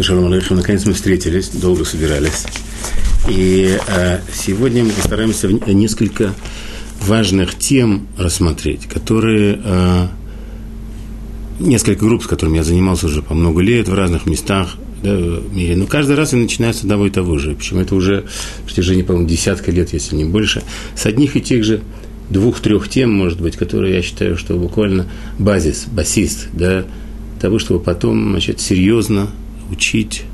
Шалом 0.00 0.26
алейхим, 0.26 0.56
наконец 0.56 0.84
мы 0.86 0.92
встретились, 0.92 1.48
долго 1.48 1.84
собирались. 1.84 2.44
И 3.28 3.76
э, 3.88 4.20
сегодня 4.32 4.84
мы 4.84 4.90
постараемся 4.90 5.48
несколько 5.48 6.34
важных 7.00 7.58
тем 7.58 8.06
рассмотреть, 8.16 8.86
которые 8.86 9.60
э, 9.62 10.06
несколько 11.58 12.04
групп, 12.04 12.22
с 12.22 12.26
которыми 12.26 12.58
я 12.58 12.64
занимался 12.64 13.06
уже 13.06 13.22
по 13.22 13.34
много 13.34 13.60
лет 13.60 13.88
в 13.88 13.94
разных 13.94 14.26
местах 14.26 14.76
да, 15.02 15.14
в 15.14 15.52
мире. 15.52 15.76
Но 15.76 15.86
каждый 15.86 16.14
раз 16.14 16.32
и 16.32 16.36
начинается 16.36 16.82
с 16.82 16.84
одного 16.84 17.08
и 17.08 17.10
того 17.10 17.38
же. 17.38 17.56
Почему 17.56 17.80
это 17.80 17.96
уже 17.96 18.24
в 18.62 18.66
протяжении, 18.66 19.02
по-моему, 19.02 19.28
десятка 19.28 19.72
лет, 19.72 19.92
если 19.92 20.14
не 20.14 20.24
больше, 20.24 20.62
с 20.94 21.06
одних 21.06 21.36
и 21.36 21.40
тех 21.40 21.64
же 21.64 21.82
двух-трех 22.30 22.88
тем, 22.88 23.12
может 23.12 23.40
быть, 23.40 23.56
которые 23.56 23.96
я 23.96 24.02
считаю, 24.02 24.36
что 24.36 24.56
буквально 24.56 25.06
базис, 25.38 25.86
басист, 25.90 26.48
да, 26.52 26.84
того, 27.40 27.58
чтобы 27.58 27.80
потом, 27.80 28.30
значит, 28.30 28.60
серьезно 28.60 29.28
учить 29.70 30.24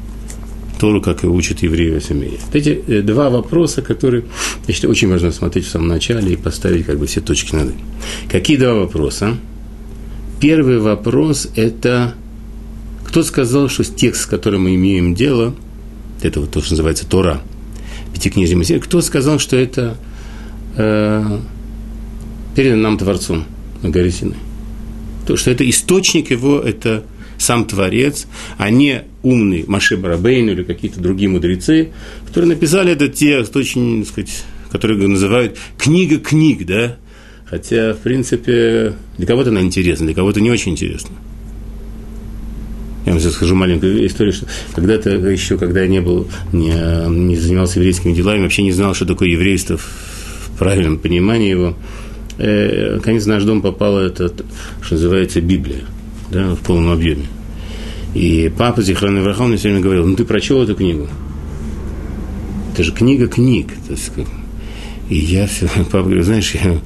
Тору, 0.79 1.01
как 1.01 1.25
и 1.25 1.27
учат 1.27 1.63
евреи 1.63 1.91
в 1.91 1.97
этом 1.97 2.21
мире. 2.21 2.39
Эти 2.53 2.83
э, 2.87 3.03
два 3.03 3.31
вопроса, 3.31 3.83
которые, 3.83 4.25
я 4.67 4.75
считаю, 4.75 4.91
очень 4.91 5.09
важно 5.09 5.33
смотреть 5.33 5.67
в 5.67 5.71
самом 5.71 5.89
начале 5.89 6.33
и 6.33 6.37
поставить 6.37 6.87
как 6.87 6.99
бы 6.99 7.07
все 7.07 7.21
точки 7.21 7.55
над 7.55 7.71
«и». 7.71 7.75
Какие 8.29 8.57
два 8.57 8.75
вопроса? 8.75 9.37
Первый 10.41 10.79
вопрос– 10.79 11.49
это 11.57 12.15
кто 13.15 13.23
сказал, 13.23 13.69
что 13.69 13.85
текст, 13.85 14.23
с 14.23 14.27
которым 14.27 14.65
мы 14.65 14.75
имеем 14.75 15.15
дело, 15.15 15.55
это 16.21 16.41
вот 16.41 16.51
то, 16.51 16.61
что 16.61 16.73
называется 16.73 17.07
Тора, 17.07 17.41
Пятикнижие 18.13 18.57
Моисея, 18.57 18.81
кто 18.81 19.01
сказал, 19.03 19.39
что 19.39 19.57
это 19.57 19.97
э, 20.77 21.39
передано 22.57 22.83
нам 22.83 22.99
Творцом 22.99 23.45
на 23.83 23.91
горе 23.91 24.11
Синай? 24.11 24.37
То, 25.29 25.37
что 25.37 25.53
это 25.53 25.69
источник 25.69 26.33
его, 26.33 26.59
это 26.59 27.05
сам 27.39 27.65
Творец, 27.67 28.27
а 28.59 28.71
не 28.71 29.03
умный 29.23 29.65
Маше 29.67 29.97
Барабейн 29.97 30.51
или 30.51 30.63
какие-то 30.63 31.01
другие 31.01 31.29
мудрецы, 31.29 31.91
которые 32.27 32.51
написали 32.51 32.93
этот 32.93 33.15
текст, 33.15 33.57
очень, 33.57 34.05
так 34.05 34.13
сказать, 34.13 34.45
который 34.71 34.97
называют 34.97 35.57
книга 35.79 36.19
книг, 36.19 36.67
да, 36.67 36.97
хотя, 37.47 37.95
в 37.95 37.99
принципе, 37.99 38.95
для 39.19 39.27
кого-то 39.27 39.51
она 39.51 39.61
интересна, 39.61 40.07
для 40.07 40.15
кого-то 40.15 40.41
не 40.41 40.51
очень 40.51 40.73
интересна. 40.73 41.11
Я 43.07 43.13
вам 43.13 43.21
сейчас 43.21 43.35
скажу 43.35 43.55
маленькую 43.55 44.07
историю, 44.07 44.33
что 44.33 44.47
когда-то 44.75 45.11
еще, 45.11 45.59
когда 45.59 45.83
я 45.83 45.89
не 45.89 46.01
был, 46.01 46.27
не, 46.53 46.73
не 47.09 47.37
занимался 47.37 47.79
еврейскими 47.79 48.15
делами, 48.15 48.43
вообще 48.43 48.63
не 48.63 48.73
знал, 48.73 48.95
что 48.95 49.05
такое 49.05 49.29
еврейство 49.29 49.77
в 49.77 50.59
правильном 50.59 50.99
понимании 50.99 51.51
его. 51.51 51.77
Э, 52.39 52.95
наконец, 52.95 53.25
в 53.25 53.29
наш 53.29 53.45
дом 53.45 53.61
попала 53.61 54.01
это, 54.01 54.33
что 54.81 54.95
называется, 54.95 55.43
Библия 55.43 55.83
да, 56.31 56.55
в 56.55 56.61
полном 56.61 56.93
объеме. 56.93 57.27
И 58.15 58.53
папа 58.57 58.83
Зихран 58.83 59.19
Ивраха, 59.19 59.45
мне 59.45 59.57
все 59.57 59.69
время 59.69 59.83
говорил, 59.83 60.07
ну 60.07 60.15
ты 60.17 60.25
прочел 60.25 60.63
эту 60.63 60.75
книгу? 60.75 61.09
Это 62.73 62.83
же 62.83 62.93
книга 62.93 63.27
книг. 63.27 63.69
То 63.87 63.93
есть. 63.93 64.11
И 65.11 65.17
я 65.17 65.47
все, 65.47 65.69
папа 65.91 66.03
говорит, 66.03 66.25
знаешь, 66.25 66.55
я, 66.55 66.81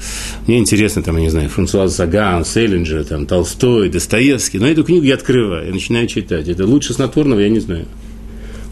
мне 0.46 0.58
интересно, 0.58 1.02
там, 1.02 1.16
я 1.16 1.22
не 1.22 1.30
знаю, 1.30 1.48
Франсуаз 1.48 1.94
Саган, 1.94 2.44
Селлинджер, 2.44 3.04
там, 3.04 3.26
Толстой, 3.26 3.88
Достоевский, 3.88 4.58
но 4.58 4.66
эту 4.66 4.84
книгу 4.84 5.04
я 5.04 5.14
открываю, 5.14 5.66
я 5.66 5.72
начинаю 5.72 6.08
читать. 6.08 6.48
Это 6.48 6.66
лучше 6.66 6.94
снотворного, 6.94 7.40
я 7.40 7.48
не 7.48 7.60
знаю. 7.60 7.86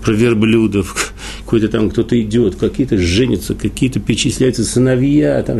Про 0.03 0.13
верблюдов, 0.13 1.15
какой-то 1.45 1.69
там 1.69 1.91
кто-то 1.91 2.21
идет, 2.21 2.57
какие-то 2.57 2.99
женятся, 2.99 3.55
какие-то 3.55 4.01
перечисляются 4.01 4.65
сыновья, 4.65 5.43
там, 5.43 5.59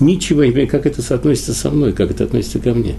ничего, 0.00 0.44
не 0.44 0.50
понимаю, 0.50 0.68
как 0.68 0.86
это 0.86 1.02
соотносится 1.02 1.54
со 1.54 1.70
мной, 1.70 1.92
как 1.92 2.10
это 2.10 2.24
относится 2.24 2.58
ко 2.58 2.74
мне. 2.74 2.96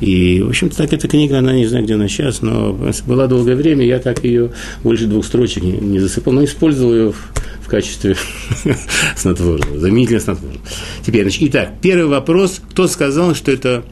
И, 0.00 0.42
в 0.42 0.48
общем-то, 0.48 0.76
так 0.76 0.92
эта 0.92 1.08
книга, 1.08 1.38
она 1.38 1.54
не 1.54 1.66
знаю, 1.66 1.84
где 1.84 1.94
она 1.94 2.06
сейчас, 2.08 2.42
но 2.42 2.78
была 3.06 3.26
долгое 3.26 3.56
время, 3.56 3.84
я 3.84 3.98
так 3.98 4.24
ее 4.24 4.52
больше 4.82 5.06
двух 5.06 5.24
строчек 5.24 5.62
не, 5.62 5.72
не 5.72 5.98
засыпал, 5.98 6.34
но 6.34 6.44
использовал 6.44 6.94
ее 6.94 7.12
в, 7.12 7.32
в 7.62 7.68
качестве 7.68 8.16
снотворного, 9.16 9.78
заменителя 9.78 10.20
снотворного. 10.20 10.60
Теперь, 11.04 11.22
значит, 11.22 11.42
итак, 11.44 11.74
первый 11.80 12.06
вопрос, 12.06 12.60
кто 12.70 12.88
сказал, 12.88 13.34
что 13.34 13.50
это 13.50 13.84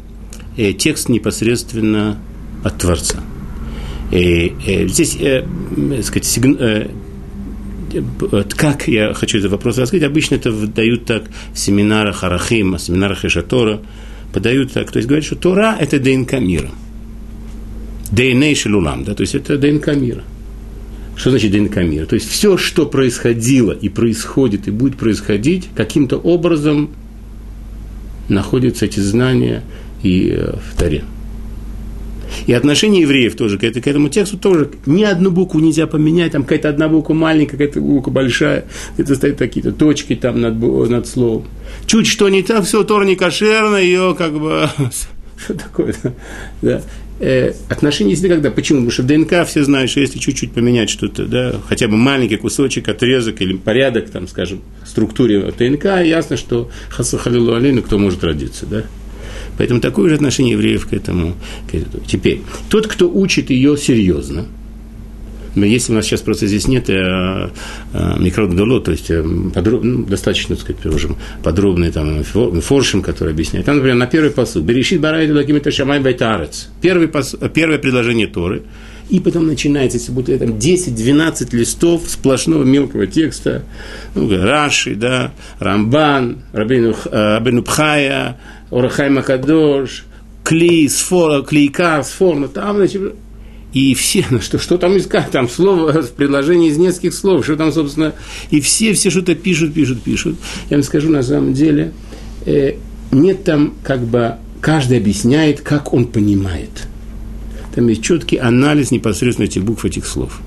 э, 0.59 0.72
текст 0.75 1.09
непосредственно 1.09 2.19
от 2.62 2.76
Творца? 2.76 3.22
И, 4.10 4.53
э, 4.66 4.87
здесь, 4.87 5.16
э, 5.19 5.44
сказать, 6.03 6.26
сигн, 6.26 6.56
э, 6.60 6.88
как 8.56 8.88
я 8.88 9.14
хочу 9.14 9.38
этот 9.38 9.50
вопрос 9.53 9.78
раскрыть, 9.78 10.03
обычно 10.03 10.34
это 10.34 10.53
дают 10.66 11.06
так 11.06 11.25
в 11.53 11.59
семинарах 11.59 12.25
Арахим, 12.25 12.75
в 12.75 12.78
семинарах 12.78 13.25
Ишатора, 13.25 13.81
подают 14.34 14.72
так, 14.72 14.91
то 14.91 14.99
есть 14.99 15.09
говорят, 15.09 15.25
что 15.25 15.37
Тора– 15.37 15.77
это 15.81 15.99
ДНК 16.00 16.41
мира. 16.41 16.71
ДНК 18.11 18.56
шелулам, 18.56 19.05
да, 19.05 19.15
то 19.15 19.22
есть 19.22 19.34
это 19.34 19.56
ДНК 19.56 19.95
мира. 19.95 20.25
Что 21.17 21.31
значит 21.31 21.53
ДНК 21.53 21.77
мира? 21.77 22.06
То 22.06 22.17
есть 22.17 22.28
все, 22.28 22.56
что 22.56 22.87
происходило 22.87 23.71
и 23.71 23.89
происходит 23.89 24.67
и 24.67 24.73
будет 24.73 24.97
происходить, 24.97 25.69
каким-то 25.77 26.17
образом 26.17 26.91
находятся 28.28 28.87
эти 28.87 29.00
знания 29.00 29.62
и 30.03 30.34
э, 30.37 30.56
в 30.56 30.77
Таре. 30.77 31.05
И 32.47 32.53
отношение 32.53 33.03
евреев 33.03 33.37
тоже 33.37 33.59
к, 33.59 33.61
к 33.61 33.87
этому 33.87 34.09
тексту 34.09 34.39
тоже 34.39 34.71
ни 34.87 35.03
одну 35.03 35.31
букву 35.31 35.61
нельзя 35.61 35.87
поменять, 35.87 36.33
там 36.33 36.43
какая-то 36.43 36.69
одна 36.69 36.89
буква 36.89 37.15
маленькая, 37.15 37.53
какая-то 37.53 37.81
буква 37.81 38.11
большая, 38.11 38.65
это 38.97 39.15
стоят 39.15 39.39
какие-то 39.39 39.72
точки 39.72 40.15
там 40.15 40.41
над, 40.41 40.59
над 40.59 41.06
словом. 41.06 41.47
Чуть 41.87 42.06
что 42.06 42.28
не 42.28 42.43
так, 42.43 42.65
все, 42.65 42.84
Тор 42.84 43.05
не 43.05 43.17
кошерно, 43.17 43.77
ее 43.77 44.15
как 44.17 44.39
бы... 44.39 44.69
Что 45.37 45.55
такое-то? 45.55 46.15
Да. 46.62 46.83
Э, 47.21 47.53
отношения 47.69 48.11
есть 48.11 48.25
никогда. 48.25 48.50
Почему? 48.50 48.81
Потому 48.81 48.91
что 48.91 49.03
в 49.03 49.06
ДНК 49.06 49.47
все 49.47 49.62
знают, 49.65 49.91
что 49.91 50.00
если 50.00 50.19
чуть-чуть 50.19 50.53
поменять 50.53 50.91
что-то, 50.91 51.27
да, 51.27 51.55
хотя 51.69 51.87
бы 51.87 51.97
маленький 51.97 52.37
кусочек, 52.37 52.89
отрезок 52.89 53.41
или 53.41 53.56
порядок, 53.56 54.11
там, 54.11 54.27
скажем, 54.27 54.61
структуре 54.84 55.53
ДНК, 55.56 55.84
ясно, 56.05 56.37
что 56.37 56.71
Хасахалилу 56.91 57.55
Алейну 57.55 57.83
кто 57.83 57.99
может 57.99 58.25
родиться, 58.25 58.67
да? 58.67 58.84
Поэтому 59.59 59.81
такое 59.81 60.09
же 60.09 60.15
отношение 60.16 60.53
евреев 60.53 60.87
к 60.87 60.92
этому. 60.92 61.34
К 61.70 61.75
этому. 61.75 62.04
Теперь, 62.06 62.42
тот, 62.69 62.87
кто 62.87 63.10
учит 63.10 63.50
ее 63.50 63.76
серьезно, 63.76 64.47
но 65.54 65.65
если 65.65 65.92
у 65.92 65.94
нас 65.94 66.06
сейчас 66.06 66.20
просто 66.20 66.47
здесь 66.47 66.66
нет 66.66 66.91
э, 66.91 67.50
э, 67.93 68.14
микродоло, 68.19 68.81
то 68.81 68.91
есть 68.91 69.10
э, 69.10 69.25
подроб, 69.54 69.84
ну, 69.84 70.04
достаточно, 70.04 70.56
так 70.56 70.64
сказать, 70.64 70.87
уже 70.87 71.10
подробный 71.43 71.93
там 71.93 72.25
форшим, 72.25 73.03
который 73.03 73.32
объясняет. 73.32 73.66
Там, 73.66 73.76
например, 73.76 73.97
на 73.97 74.06
первый 74.06 74.31
посыл. 74.31 74.62
Берешит 74.62 75.00
барайда 75.00 75.34
лагим 75.34 75.56
это 75.56 75.70
шамай 75.70 76.00
байтарец. 76.00 76.69
Первый 76.81 77.09
пос, 77.09 77.37
первое 77.53 77.78
предложение 77.78 78.26
Торы. 78.26 78.62
И 79.10 79.20
потом 79.20 79.47
начинается, 79.47 79.98
если 79.98 80.12
будет 80.12 80.38
там 80.38 80.53
10-12 80.53 81.54
листов 81.54 82.03
сплошного 82.06 82.64
мелкого 82.64 83.06
текста, 83.06 83.62
ну, 84.14 84.28
Раши, 84.31 84.94
да, 84.94 85.32
Рамбан, 85.59 86.38
Рабину, 86.53 86.97
э, 87.04 87.34
Рабину 87.37 87.62
Пхая, 87.62 88.38
Орахай 88.75 89.09
Макадош, 89.09 90.05
Кли, 90.43 90.89
Сфора, 90.89 91.43
Клейка, 91.43 92.03
Сформа, 92.03 92.49
там, 92.49 92.77
значит, 92.77 93.15
и 93.73 93.95
все, 93.95 94.25
ну, 94.31 94.41
что, 94.41 94.59
что 94.59 94.79
там 94.79 94.97
искать, 94.97 95.31
там 95.31 95.49
слово, 95.49 95.93
предложение 96.17 96.71
из 96.71 96.77
нескольких 96.77 97.15
слов, 97.15 97.45
что 97.45 97.57
там, 97.57 97.73
собственно, 97.73 98.15
и 98.51 98.61
все, 98.61 98.93
все 98.93 99.11
что-то 99.11 99.37
пишут, 99.37 99.75
пишут, 99.75 100.03
пишут. 100.03 100.37
Я 100.71 100.77
вам 100.77 100.83
скажу, 100.83 101.09
на 101.09 101.23
самом 101.23 101.55
деле, 101.55 101.93
э, 102.47 102.75
нет 103.12 103.45
там, 103.45 103.75
как 103.85 104.01
бы, 104.01 104.35
каждый 104.61 104.99
объясняет, 104.99 105.61
как 105.61 105.95
он 105.95 106.06
понимает. 106.06 106.89
Там 107.77 107.87
есть 107.87 108.03
четкий 108.03 108.39
анализ 108.39 108.91
непосредственно 108.91 109.47
этих 109.47 109.62
букв, 109.62 109.85
этих 109.85 110.05
слов. 110.05 110.41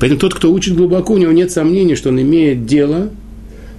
Поэтому 0.00 0.18
тот, 0.18 0.34
кто 0.34 0.50
учит 0.50 0.74
глубоко, 0.74 1.12
у 1.12 1.18
него 1.18 1.32
нет 1.32 1.50
сомнений, 1.50 1.96
что 1.96 2.08
он 2.08 2.20
имеет 2.20 2.64
дело– 2.64 3.10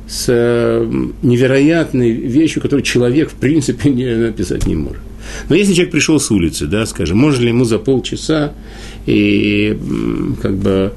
с 0.08 0.26
э, 0.30 0.90
невероятной 1.22 2.12
вещью, 2.12 2.62
которую 2.62 2.84
человек, 2.84 3.32
в 3.32 3.36
принципе, 3.36 3.90
не 3.90 4.06
написать 4.16 4.66
не 4.66 4.76
может. 4.76 5.02
Но 5.50 5.56
если 5.56 5.74
человек 5.74 5.92
пришел 5.92 6.20
с 6.20 6.32
улицы, 6.32 6.68
да, 6.68 6.86
скажем, 6.86 7.18
можно 7.18 7.42
ли 7.42 7.50
ему 7.50 7.66
за 7.66 7.80
полчаса 7.80 8.54
и 9.06 9.78
как 10.42 10.56
бы 10.56 10.94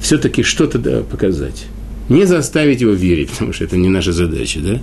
все-таки 0.00 0.42
что-то 0.42 0.78
да, 0.78 1.02
показать? 1.02 1.66
Не 2.08 2.24
заставить 2.24 2.80
его 2.80 2.92
верить, 2.92 3.30
потому 3.32 3.52
что 3.52 3.64
это 3.64 3.76
не 3.76 3.88
наша 3.88 4.12
задача, 4.12 4.60
да? 4.60 4.80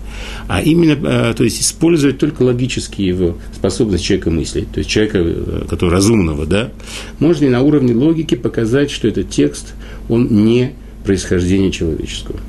а 0.48 0.62
именно, 0.62 0.92
э, 0.92 1.34
то 1.34 1.44
есть, 1.44 1.62
использовать 1.62 2.20
только 2.20 2.44
логические 2.44 3.08
его 3.08 3.38
способности 3.56 4.06
человека 4.08 4.30
мыслить, 4.30 4.72
то 4.72 4.80
есть 4.80 4.90
человека, 4.90 5.20
э, 5.20 5.66
который 5.68 5.92
разумного, 5.92 6.46
да? 6.46 6.72
Можно 7.18 7.46
ли 7.46 7.50
на 7.50 7.62
уровне 7.62 7.96
логики 7.96 8.36
показать, 8.36 8.92
что 8.92 9.08
этот 9.08 9.32
текст, 9.32 9.74
он 10.10 10.28
не 10.46 10.74
происхождение 11.04 11.72
человеческого. 11.72 12.40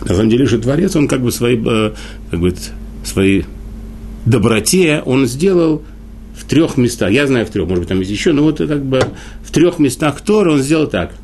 На 0.00 0.14
самом 0.14 0.28
деле 0.28 0.46
же 0.46 0.58
Творец, 0.58 0.96
он 0.96 1.08
как 1.08 1.22
бы 1.22 1.30
свои, 1.30 1.56
э, 1.56 1.92
как 2.30 2.40
бы, 2.40 2.54
свои 3.04 3.42
доброте, 4.26 5.02
он 5.04 5.26
сделал 5.26 5.82
в 6.36 6.44
трех 6.44 6.76
местах. 6.76 7.10
Я 7.10 7.26
знаю 7.26 7.46
в 7.46 7.50
трех, 7.50 7.68
может 7.68 7.80
быть, 7.80 7.88
там 7.88 8.00
есть 8.00 8.10
еще, 8.10 8.32
но 8.32 8.42
вот 8.42 8.58
как 8.58 8.84
бы 8.84 9.00
в 9.44 9.50
трех 9.52 9.78
местах 9.78 10.20
Тора 10.20 10.52
он 10.52 10.60
сделал 10.60 10.86
так. 10.86 11.14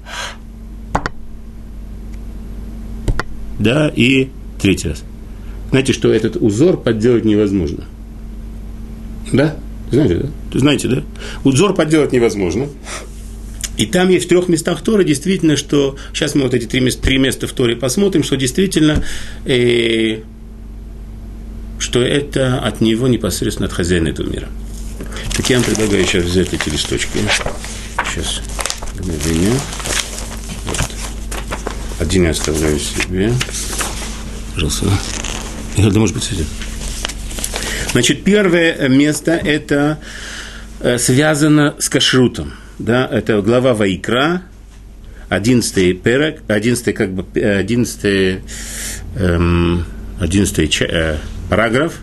Да, 3.59 3.89
и 3.95 4.29
третий 4.61 4.89
раз. 4.89 5.05
Знаете, 5.71 5.93
что 5.93 6.13
этот 6.13 6.37
узор 6.37 6.77
подделать 6.77 7.25
невозможно. 7.25 7.85
Да? 9.33 9.57
Знаете, 9.91 10.15
да? 10.53 10.59
Знаете, 10.59 10.89
да? 10.89 11.03
Удзор 11.45 11.75
подделать 11.75 12.13
невозможно. 12.13 12.67
И 13.81 13.87
там 13.87 14.11
есть 14.11 14.27
в 14.27 14.29
трех 14.29 14.49
местах 14.49 14.83
Торы 14.83 15.05
действительно, 15.05 15.57
что 15.57 15.97
сейчас 16.13 16.35
мы 16.35 16.43
вот 16.43 16.53
эти 16.53 16.67
три 16.67 16.87
три 16.91 17.17
места 17.17 17.47
в 17.47 17.53
Торе 17.53 17.77
посмотрим, 17.77 18.23
что 18.23 18.37
действительно, 18.37 19.03
э, 19.47 20.19
что 21.79 22.03
это 22.03 22.59
от 22.59 22.83
него 22.83 23.09
непосредственно 23.09 23.69
от 23.69 23.73
хозяина 23.73 24.09
этого 24.09 24.29
мира. 24.29 24.49
Так 25.35 25.49
я 25.49 25.57
вам 25.57 25.65
предлагаю 25.65 26.05
сейчас 26.05 26.25
взять 26.25 26.53
эти 26.53 26.69
листочки. 26.69 27.21
Сейчас, 28.05 28.43
мгновение. 28.99 29.55
Вот. 30.67 30.91
Один 32.01 32.25
я 32.25 32.31
оставляю 32.33 32.79
себе. 32.79 33.33
Пожалуйста. 34.53 34.91
Это 35.79 35.99
может 35.99 36.15
быть 36.15 36.25
сидит. 36.25 36.47
Значит, 37.93 38.25
первое 38.25 38.91
место 38.91 39.33
это 39.33 39.99
э, 40.81 40.99
связано 40.99 41.77
с 41.79 41.89
кашрутом. 41.89 42.53
Да, 42.81 43.07
это 43.07 43.43
глава 43.43 43.75
Ваикра, 43.75 44.43
11 45.29 46.03
перек, 46.03 46.41
11 46.49 46.95
как 46.95 47.13
бы 47.13 47.39
11, 47.39 48.41
эм, 49.17 49.85
11 50.19 50.81
э, 50.81 51.19
параграф, 51.51 52.01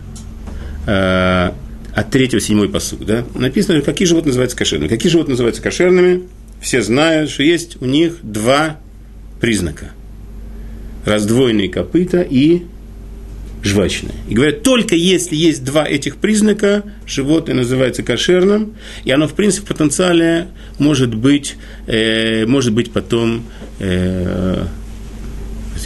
э, 0.86 1.50
от 1.92 2.10
3 2.12 2.40
7 2.40 2.68
посуд, 2.68 3.04
да, 3.04 3.24
написано, 3.34 3.82
какие 3.82 4.06
животные 4.06 4.28
называются 4.28 4.56
кошерными. 4.56 4.88
Какие 4.88 5.10
животные 5.10 5.32
называются 5.32 5.62
кошерными? 5.62 6.28
Все 6.60 6.80
знают, 6.80 7.28
что 7.30 7.42
есть 7.42 7.82
у 7.82 7.84
них 7.84 8.18
два 8.22 8.78
признака. 9.40 9.90
Раздвоенные 11.04 11.68
копыта 11.68 12.22
и 12.22 12.62
жвачное. 13.62 14.14
И 14.28 14.34
говорят, 14.34 14.62
только 14.62 14.94
если 14.94 15.36
есть 15.36 15.64
два 15.64 15.86
этих 15.86 16.16
признака, 16.16 16.84
животное 17.06 17.54
называется 17.54 18.02
кошерным, 18.02 18.74
и 19.04 19.10
оно, 19.10 19.26
в 19.28 19.34
принципе, 19.34 19.66
в 19.66 19.68
потенциале 19.68 20.48
может 20.78 21.14
быть, 21.14 21.56
э, 21.86 22.46
может 22.46 22.72
быть 22.72 22.92
потом 22.92 23.44
э, 23.78 24.64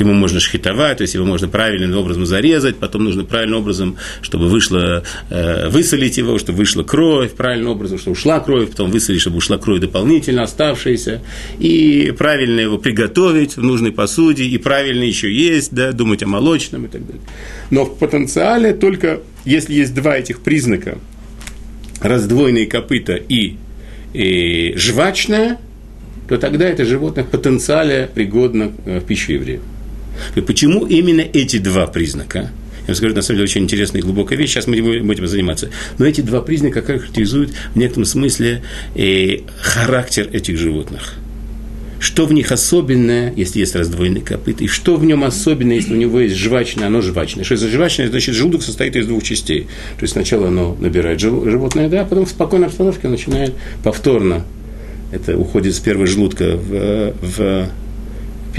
его 0.00 0.12
можно 0.12 0.40
шхитовать, 0.40 0.98
то 0.98 1.02
есть 1.02 1.14
его 1.14 1.24
можно 1.24 1.48
правильным 1.48 1.96
образом 1.96 2.26
зарезать, 2.26 2.76
потом 2.76 3.04
нужно 3.04 3.24
правильным 3.24 3.60
образом, 3.60 3.96
чтобы 4.20 4.48
вышло, 4.48 5.02
э, 5.30 5.68
высолить 5.68 6.18
его, 6.18 6.38
чтобы 6.38 6.58
вышла 6.58 6.82
кровь, 6.82 7.32
правильным 7.32 7.70
образом, 7.70 7.98
чтобы 7.98 8.12
ушла 8.12 8.40
кровь, 8.40 8.70
потом 8.70 8.90
высолить, 8.90 9.20
чтобы 9.20 9.38
ушла 9.38 9.58
кровь 9.58 9.80
дополнительно 9.80 10.42
оставшаяся, 10.42 11.22
и 11.58 12.12
правильно 12.16 12.60
его 12.60 12.78
приготовить 12.78 13.56
в 13.56 13.62
нужной 13.62 13.92
посуде, 13.92 14.44
и 14.44 14.58
правильно 14.58 15.04
еще 15.04 15.32
есть, 15.32 15.74
да, 15.74 15.92
думать 15.92 16.22
о 16.22 16.26
молочном 16.26 16.86
и 16.86 16.88
так 16.88 17.06
далее. 17.06 17.22
Но 17.70 17.84
в 17.84 17.98
потенциале 17.98 18.72
только 18.74 19.20
если 19.44 19.74
есть 19.74 19.94
два 19.94 20.18
этих 20.18 20.40
признака, 20.40 20.98
раздвоенные 22.00 22.66
копыта 22.66 23.14
и, 23.14 23.56
и 24.12 24.74
жвачное, 24.76 25.58
то 26.28 26.38
тогда 26.38 26.68
это 26.68 26.84
животное 26.84 27.24
в 27.24 27.28
потенциале 27.28 28.08
пригодно 28.12 28.72
э, 28.84 29.00
в 29.00 29.04
пищу 29.04 29.32
евреев. 29.32 29.62
И 30.34 30.40
почему 30.40 30.86
именно 30.86 31.20
эти 31.20 31.58
два 31.58 31.86
признака? 31.86 32.50
Я 32.82 32.88
вам 32.88 32.96
скажу, 32.96 33.14
на 33.14 33.22
самом 33.22 33.36
деле, 33.36 33.44
очень 33.44 33.62
интересная 33.62 34.00
и 34.00 34.04
глубокая 34.04 34.36
вещь, 34.36 34.50
сейчас 34.50 34.66
мы 34.66 34.80
будем 34.80 35.26
заниматься. 35.26 35.70
Но 35.98 36.06
эти 36.06 36.20
два 36.20 36.40
признака 36.40 36.82
характеризуют 36.82 37.52
в 37.74 37.76
некотором 37.76 38.06
смысле 38.06 38.62
э, 38.96 39.38
характер 39.60 40.28
этих 40.32 40.58
животных. 40.58 41.14
Что 42.00 42.26
в 42.26 42.32
них 42.32 42.50
особенное, 42.50 43.32
если 43.36 43.60
есть 43.60 43.76
раздвоенный 43.76 44.22
копыт, 44.22 44.60
и 44.60 44.66
что 44.66 44.96
в 44.96 45.04
нем 45.04 45.22
особенное, 45.22 45.76
если 45.76 45.94
у 45.94 45.96
него 45.96 46.18
есть 46.18 46.34
жвачное, 46.34 46.88
оно 46.88 47.00
жвачное. 47.00 47.44
Что 47.44 47.54
это 47.54 47.68
жвачное? 47.68 48.08
Значит, 48.08 48.34
желудок 48.34 48.64
состоит 48.64 48.96
из 48.96 49.06
двух 49.06 49.22
частей. 49.22 49.68
То 49.98 50.02
есть 50.02 50.14
сначала 50.14 50.48
оно 50.48 50.76
набирает 50.80 51.20
животное, 51.20 51.88
да, 51.88 52.00
а 52.00 52.04
потом 52.04 52.26
в 52.26 52.30
спокойной 52.30 52.66
обстановке 52.66 53.06
начинает 53.06 53.54
повторно. 53.84 54.44
Это 55.12 55.38
уходит 55.38 55.76
с 55.76 55.78
первого 55.78 56.08
желудка 56.08 56.56
в, 56.56 57.14
в 57.22 57.68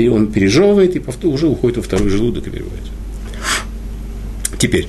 он 0.01 0.31
пережевывает 0.31 0.95
и 0.95 1.27
уже 1.27 1.47
уходит 1.47 1.77
во 1.77 1.83
второй 1.83 2.09
желудок 2.09 2.47
и 2.47 2.49
переводится. 2.49 2.91
Теперь. 4.57 4.87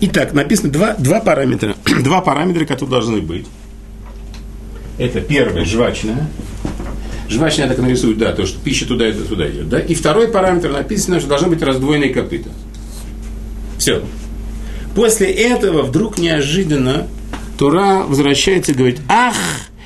Итак, 0.00 0.32
написано 0.32 0.70
два, 0.70 0.94
два 0.94 1.20
параметра. 1.20 1.76
Два 2.02 2.20
параметра, 2.20 2.64
которые 2.64 2.90
должны 2.90 3.20
быть. 3.22 3.46
Это 4.98 5.20
первое, 5.20 5.64
жвачное. 5.64 6.28
Жвачное 7.28 7.68
так 7.68 7.78
нарисуют, 7.78 8.18
да, 8.18 8.32
то, 8.32 8.44
что 8.44 8.58
пища 8.60 8.86
туда 8.86 9.08
и 9.08 9.12
туда 9.12 9.48
идет. 9.48 9.68
Да? 9.68 9.78
И 9.78 9.94
второй 9.94 10.28
параметр 10.28 10.70
написано, 10.70 11.20
что 11.20 11.28
должны 11.28 11.48
быть 11.48 11.62
раздвоенные 11.62 12.10
копыта. 12.10 12.50
Все. 13.78 14.04
После 14.94 15.30
этого 15.30 15.82
вдруг 15.82 16.18
неожиданно 16.18 17.06
Тура 17.58 18.04
возвращается 18.06 18.72
и 18.72 18.74
говорит, 18.74 19.00
ах, 19.08 19.34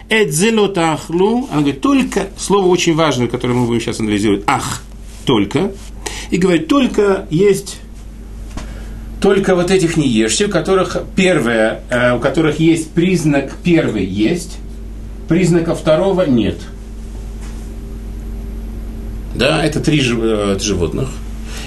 Эдзелотахлу, 0.08 1.48
она 1.50 1.60
говорит, 1.60 1.80
только, 1.80 2.28
слово 2.38 2.66
очень 2.66 2.94
важное, 2.94 3.28
которое 3.28 3.54
мы 3.54 3.66
будем 3.66 3.80
сейчас 3.80 4.00
анализировать, 4.00 4.44
ах, 4.46 4.82
только, 5.26 5.72
и 6.30 6.38
говорит, 6.38 6.68
только 6.68 7.26
есть, 7.30 7.78
только 9.20 9.54
вот 9.54 9.70
этих 9.70 9.96
не 9.96 10.08
ешьте, 10.08 10.46
у 10.46 10.50
которых 10.50 10.96
первое, 11.14 11.82
э, 11.90 12.16
у 12.16 12.20
которых 12.20 12.58
есть 12.58 12.90
признак 12.92 13.52
первый 13.62 14.06
есть, 14.06 14.58
признака 15.28 15.74
второго 15.74 16.22
нет. 16.22 16.56
Да, 19.34 19.62
это 19.64 19.80
три 19.80 20.00
э, 20.00 20.58
животных. 20.58 21.10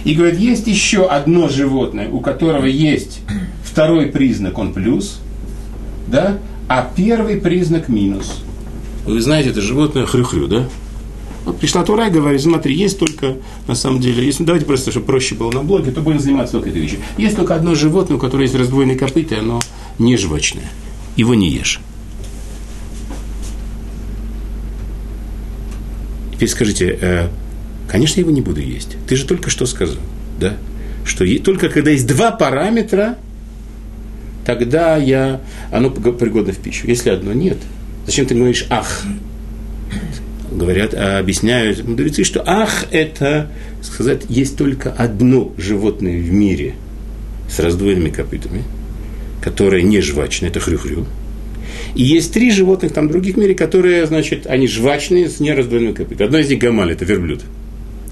И 0.04 0.16
говорит, 0.16 0.40
есть 0.40 0.66
еще 0.66 1.06
одно 1.08 1.48
животное, 1.48 2.10
у 2.10 2.22
которого 2.22 2.66
есть 2.66 3.20
второй 3.64 4.08
признак, 4.08 4.58
он 4.58 4.74
плюс, 4.74 5.20
да, 6.08 6.40
а 6.68 6.90
первый 6.96 7.38
признак 7.38 7.90
минус. 7.90 8.42
Вы 9.06 9.22
знаете, 9.22 9.50
это 9.50 9.62
животное 9.62 10.06
хрю-хрю, 10.06 10.48
да? 10.48 10.69
Вот 11.46 11.60
пришла 11.60 11.84
Тура 11.84 12.08
и 12.08 12.12
говорит, 12.12 12.42
смотри, 12.42 12.75
есть 12.75 13.00
только, 13.00 13.38
на 13.68 13.74
самом 13.74 14.00
деле, 14.00 14.24
если, 14.24 14.44
давайте 14.44 14.66
просто, 14.66 14.92
чтобы 14.92 15.08
проще 15.08 15.34
было 15.34 15.52
на 15.52 15.63
блоге, 15.63 15.92
то 15.92 16.02
будем 16.02 16.19
заниматься 16.19 16.54
только 16.54 16.69
этой 16.69 16.81
вещью. 16.81 17.00
Есть 17.18 17.36
только 17.36 17.56
одно 17.56 17.74
животное, 17.74 18.18
у 18.18 18.19
которого 18.19 18.44
есть 18.44 18.54
раздвоенные 18.54 18.98
копыта, 18.98 19.36
и 19.36 19.40
оно 19.40 19.60
не 19.98 20.18
жвачное. 20.18 20.69
Его 21.16 21.34
не 21.34 21.50
ешь. 21.50 21.80
Теперь 26.34 26.50
скажите, 26.50 26.98
э, 27.02 27.28
конечно, 27.88 28.19
я 28.19 28.22
его 28.22 28.31
не 28.31 28.42
буду 28.42 28.62
есть. 28.62 28.98
Ты 29.07 29.16
же 29.16 29.25
только 29.25 29.50
что 29.50 29.66
сказал, 29.66 30.02
да? 30.40 30.57
Что 31.06 31.25
только 31.40 31.69
когда 31.69 31.90
есть 31.90 32.06
два 32.06 32.31
параметра, 32.31 33.18
тогда 34.56 34.98
я, 34.98 35.42
оно 35.71 35.89
пригодно 35.89 36.53
в 36.53 36.57
пищу. 36.57 36.88
Если 36.88 37.09
одно 37.09 37.33
нет, 37.33 37.57
зачем 38.06 38.26
ты 38.26 38.35
говоришь 38.35 38.66
«ах»? 38.69 39.04
Говорят, 40.52 40.94
а 40.94 41.19
объясняют 41.19 41.87
мудрецы, 41.87 42.23
что 42.23 42.44
«ах»– 42.45 42.85
это, 42.92 43.49
сказать, 43.81 44.23
есть 44.30 44.57
только 44.57 44.92
одно 44.92 45.54
животное 45.57 46.19
в 46.19 46.31
мире 46.31 46.76
с 47.49 47.59
раздвоенными 47.59 48.09
копытами, 48.09 48.64
которое 49.42 49.81
не 49.81 50.02
жвачное, 50.02 50.49
это 50.49 50.59
хрю-хрю. 50.59 51.06
И 51.95 52.04
есть 52.04 52.33
три 52.33 52.52
животных 52.52 52.94
там 52.94 53.09
других 53.09 53.35
в 53.35 53.40
мире, 53.40 53.56
которые, 53.56 54.06
значит, 54.06 54.45
они 54.45 54.68
жвачные 54.68 55.30
с 55.30 55.40
нераздвоенными 55.40 55.94
копытами. 55.94 56.28
Одно 56.28 56.40
из 56.40 56.49
них 56.49 56.59
гамаль, 56.59 56.92
это 56.92 57.06
верблюд. 57.06 57.42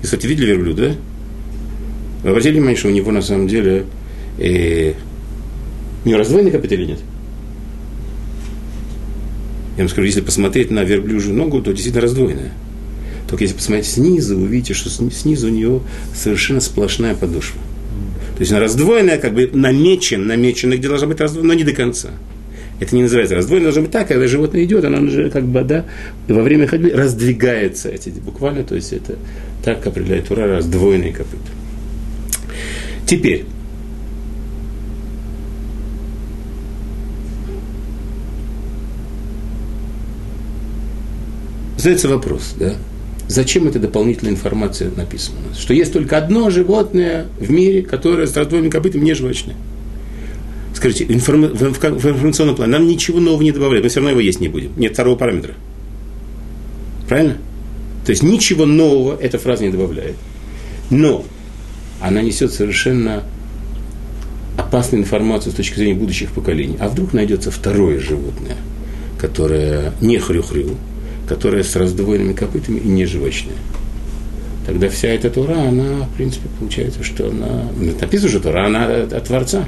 И, 0.02 0.06
кстати, 0.06 0.26
видели 0.28 0.48
верблюда, 0.48 0.90
да? 0.90 0.96
Вы 2.24 2.30
обратили 2.32 2.54
внимание, 2.54 2.78
что 2.78 2.90
у 2.90 2.92
него 2.92 3.12
на 3.12 3.22
самом 3.22 3.48
деле 3.48 3.86
э, 4.38 4.94
у 6.10 6.12
него 6.12 6.20
раздвоенные 6.20 6.52
копыта 6.52 6.76
или 6.76 6.86
нет? 6.86 7.00
Я 9.78 9.84
вам 9.84 9.90
скажу, 9.90 10.08
если 10.08 10.22
посмотреть 10.22 10.72
на 10.72 10.84
верблюжью 10.84 11.34
ногу, 11.34 11.62
то 11.62 11.72
действительно 11.72 12.02
раздвоенная. 12.02 12.52
Только 13.30 13.44
если 13.44 13.56
посмотреть 13.56 13.86
снизу, 13.86 14.38
вы 14.38 14.46
увидите, 14.46 14.74
что 14.74 14.90
снизу 14.90 15.48
у 15.48 15.52
нее 15.52 15.82
совершенно 16.16 16.60
сплошная 16.60 17.16
подошва. 17.16 17.62
То 18.36 18.42
есть 18.42 18.52
она 18.52 18.60
раздвоенная, 18.60 19.20
как 19.20 19.34
бы 19.34 19.50
намечен, 19.54 20.26
намечена, 20.26 20.76
где 20.76 20.88
должна 20.88 21.08
быть 21.08 21.20
раздвоена, 21.20 21.48
но 21.50 21.54
не 21.54 21.64
до 21.64 21.74
конца. 21.74 22.10
Это 22.80 22.96
не 22.96 23.04
называется 23.04 23.36
раздвоенная, 23.36 23.68
должна 23.68 23.84
быть 23.84 23.92
так, 23.92 24.08
когда 24.08 24.28
животное 24.28 24.64
идет, 24.64 24.84
оно 24.86 25.02
уже 25.02 25.30
как 25.30 25.46
бы, 25.46 25.62
да, 25.62 25.86
во 26.28 26.42
время 26.42 26.66
ходьбы 26.66 26.90
раздвигается, 26.90 27.90
эти, 27.90 28.10
буквально, 28.10 28.64
то 28.64 28.76
есть 28.76 28.94
это 28.94 29.16
так 29.64 29.86
определяет 29.86 30.32
Ура 30.32 30.48
раздвоенный 30.48 31.12
копыт. 31.12 31.40
Теперь, 33.06 33.46
Задается 41.80 42.10
вопрос, 42.10 42.56
да? 42.60 42.74
Зачем 43.30 43.66
эта 43.66 43.80
дополнительная 43.80 44.34
информация 44.34 44.92
написана? 44.92 45.38
Что 45.58 45.74
есть 45.74 45.94
только 45.94 46.18
одно 46.18 46.50
животное 46.50 47.28
в 47.40 47.50
мире, 47.50 47.84
которое 47.84 48.28
с 48.28 48.36
раздвоенными 48.36 48.70
копытами 48.70 49.06
не 49.06 49.14
жвачное. 49.14 49.56
Скажите, 50.76 51.06
информ... 51.06 51.44
в 51.44 51.64
информационном 51.64 52.58
плане 52.58 52.74
нам 52.74 52.86
ничего 52.86 53.22
нового 53.22 53.42
не 53.44 53.54
добавляют, 53.54 53.86
мы 53.86 53.90
все 53.90 54.02
равно 54.02 54.10
его 54.10 54.20
есть 54.20 54.42
не 54.42 54.50
будем. 54.50 54.72
Нет 54.76 54.92
второго 54.92 55.16
параметра. 55.16 55.54
Правильно? 57.08 57.38
То 58.06 58.10
есть 58.10 58.24
ничего 58.24 58.66
нового 58.66 59.18
эта 59.18 59.38
фраза 59.38 59.64
не 59.64 59.70
добавляет. 59.70 60.16
Но 60.90 61.24
она 62.02 62.22
несет 62.22 62.52
совершенно 62.52 63.24
опасную 64.58 65.02
информацию 65.02 65.54
с 65.54 65.56
точки 65.56 65.78
зрения 65.78 65.96
будущих 65.96 66.32
поколений. 66.32 66.76
А 66.78 66.90
вдруг 66.90 67.14
найдется 67.14 67.52
второе 67.52 68.02
животное, 68.02 68.58
которое 69.18 69.94
не 70.02 70.18
хрю-хрю, 70.18 70.76
которое 71.30 71.64
с 71.64 71.76
раздвоенными 71.76 72.34
копытами 72.34 72.80
и 72.80 72.88
не 72.88 73.06
живочное. 73.06 73.56
Тогда 74.66 74.90
вся 74.90 75.08
эта 75.10 75.30
Тура, 75.30 75.56
она, 75.56 76.06
в 76.06 76.16
принципе, 76.18 76.50
получается, 76.60 77.04
что 77.04 77.30
она... 77.30 77.70
Написано 78.02 78.30
же 78.30 78.40
Тура, 78.40 78.66
она 78.66 78.86
от, 78.86 79.24
Творца. 79.24 79.66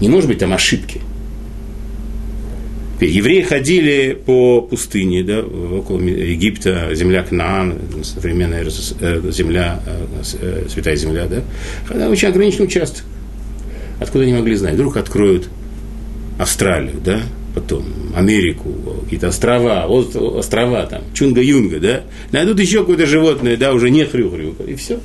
Не 0.00 0.08
может 0.08 0.28
быть 0.28 0.38
там 0.38 0.52
ошибки. 0.52 1.00
Евреи 3.00 3.42
ходили 3.42 4.12
по 4.12 4.60
пустыне, 4.60 5.24
да, 5.24 5.40
около 5.40 6.00
Египта, 6.00 6.94
земля 6.94 7.22
Кнаан, 7.22 7.78
современная 8.02 8.64
э, 8.64 9.30
земля, 9.30 9.80
э, 9.86 10.22
э, 10.40 10.66
святая 10.68 10.96
земля, 10.96 11.26
да, 11.26 12.08
очень 12.10 12.28
ограниченный 12.28 12.66
участок. 12.66 13.04
Откуда 13.98 14.24
они 14.24 14.34
могли 14.34 14.54
знать? 14.54 14.74
Вдруг 14.74 14.98
откроют 14.98 15.48
Австралию, 16.38 16.96
да, 17.02 17.22
потом 17.54 17.84
Америку, 18.14 18.72
какие-то 19.04 19.28
острова, 19.28 19.86
острова 19.86 20.86
там, 20.86 21.02
Чунга-Юнга, 21.14 21.80
да, 21.80 22.02
найдут 22.32 22.60
еще 22.60 22.80
какое-то 22.80 23.06
животное, 23.06 23.56
да, 23.56 23.72
уже 23.72 23.90
не 23.90 24.04
хрю-хрю, 24.04 24.54
и 24.66 24.74
все. 24.74 25.00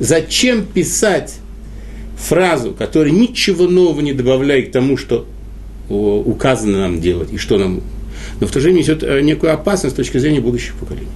Зачем 0.00 0.64
писать 0.64 1.36
фразу, 2.16 2.72
которая 2.72 3.12
ничего 3.12 3.68
нового 3.68 4.00
не 4.00 4.12
добавляет 4.12 4.70
к 4.70 4.72
тому, 4.72 4.96
что 4.96 5.26
указано 5.88 6.78
нам 6.80 7.00
делать 7.00 7.32
и 7.32 7.38
что 7.38 7.58
нам... 7.58 7.82
Но 8.40 8.46
в 8.46 8.50
то 8.50 8.58
же 8.58 8.68
время 8.68 8.78
несет 8.78 9.02
э, 9.02 9.20
некую 9.20 9.52
опасность 9.52 9.94
с 9.94 9.96
точки 9.96 10.18
зрения 10.18 10.40
будущих 10.40 10.74
поколений. 10.74 11.08